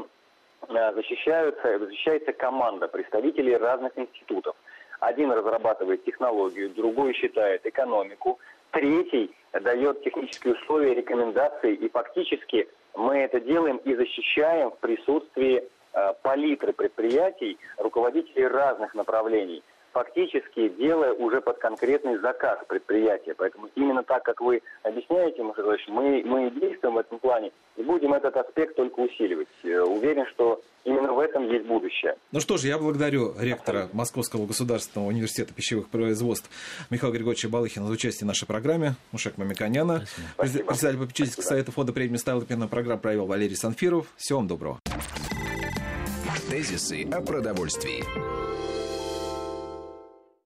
защищаются, 0.69 1.79
защищается 1.79 2.33
команда 2.33 2.89
представителей 2.89 3.57
разных 3.57 3.97
институтов. 3.99 4.57
Один 5.01 5.33
разрабатывает 5.33 6.05
технологию, 6.05 6.71
другой 6.71 7.15
считает 7.15 7.67
экономику, 7.67 8.39
третий 8.71 9.31
дает 9.53 10.03
технические 10.03 10.55
условия, 10.55 10.95
рекомендации, 10.95 11.75
и 11.75 11.89
фактически 11.89 12.69
мы 12.95 13.19
это 13.19 13.41
делаем 13.41 13.77
и 13.79 13.95
защищаем 13.95 14.71
в 14.71 14.79
присутствии 14.79 15.63
э, 15.93 16.13
палитры 16.23 16.73
предприятий, 16.73 17.59
руководителей 17.79 18.47
разных 18.47 18.95
направлений 18.95 19.63
фактически 19.93 20.69
делая 20.69 21.13
уже 21.13 21.41
под 21.41 21.59
конкретный 21.59 22.19
заказ 22.19 22.59
предприятия. 22.69 23.35
Поэтому 23.37 23.69
именно 23.75 24.03
так, 24.03 24.23
как 24.23 24.41
вы 24.41 24.63
объясняете, 24.83 25.43
мы, 25.43 26.23
мы 26.25 26.51
действуем 26.51 26.95
в 26.95 26.99
этом 26.99 27.19
плане 27.19 27.53
и 27.77 27.83
будем 27.83 28.13
этот 28.13 28.37
аспект 28.37 28.77
только 28.77 29.01
усиливать. 29.01 29.49
Э, 29.65 29.81
уверен, 29.81 30.27
что 30.27 30.61
именно 30.85 31.13
в 31.13 31.19
этом 31.19 31.49
есть 31.49 31.67
будущее. 31.67 32.17
Ну 32.33 32.41
что 32.41 32.57
ж, 32.57 32.65
я 32.65 32.79
благодарю 32.79 33.35
ректора 33.39 33.89
Московского 33.93 34.47
государственного 34.47 35.09
университета 35.09 35.55
пищевых 35.55 35.89
производств 35.89 36.51
Михаила 36.91 37.13
Григорьевича 37.13 37.49
Балыхина 37.49 37.87
за 37.87 37.93
участие 37.93 38.27
в 38.27 38.29
нашей 38.29 38.47
программе, 38.47 38.95
Мушек 39.13 39.39
Мамиканяна. 39.39 40.05
Спасибо. 40.35 40.65
Председатель 40.65 40.99
попечительского 40.99 41.45
совета 41.45 41.73
фонда 41.73 41.93
премии 41.93 42.17
Стайлопина 42.17 42.69
программ 42.69 42.99
провел 42.99 43.27
Валерий 43.27 43.57
Санфиров. 43.57 44.07
Всего 44.17 44.39
вам 44.39 44.49
доброго. 44.49 44.79
Тезисы 46.49 47.09
о 47.13 47.21
продовольствии. 47.21 48.70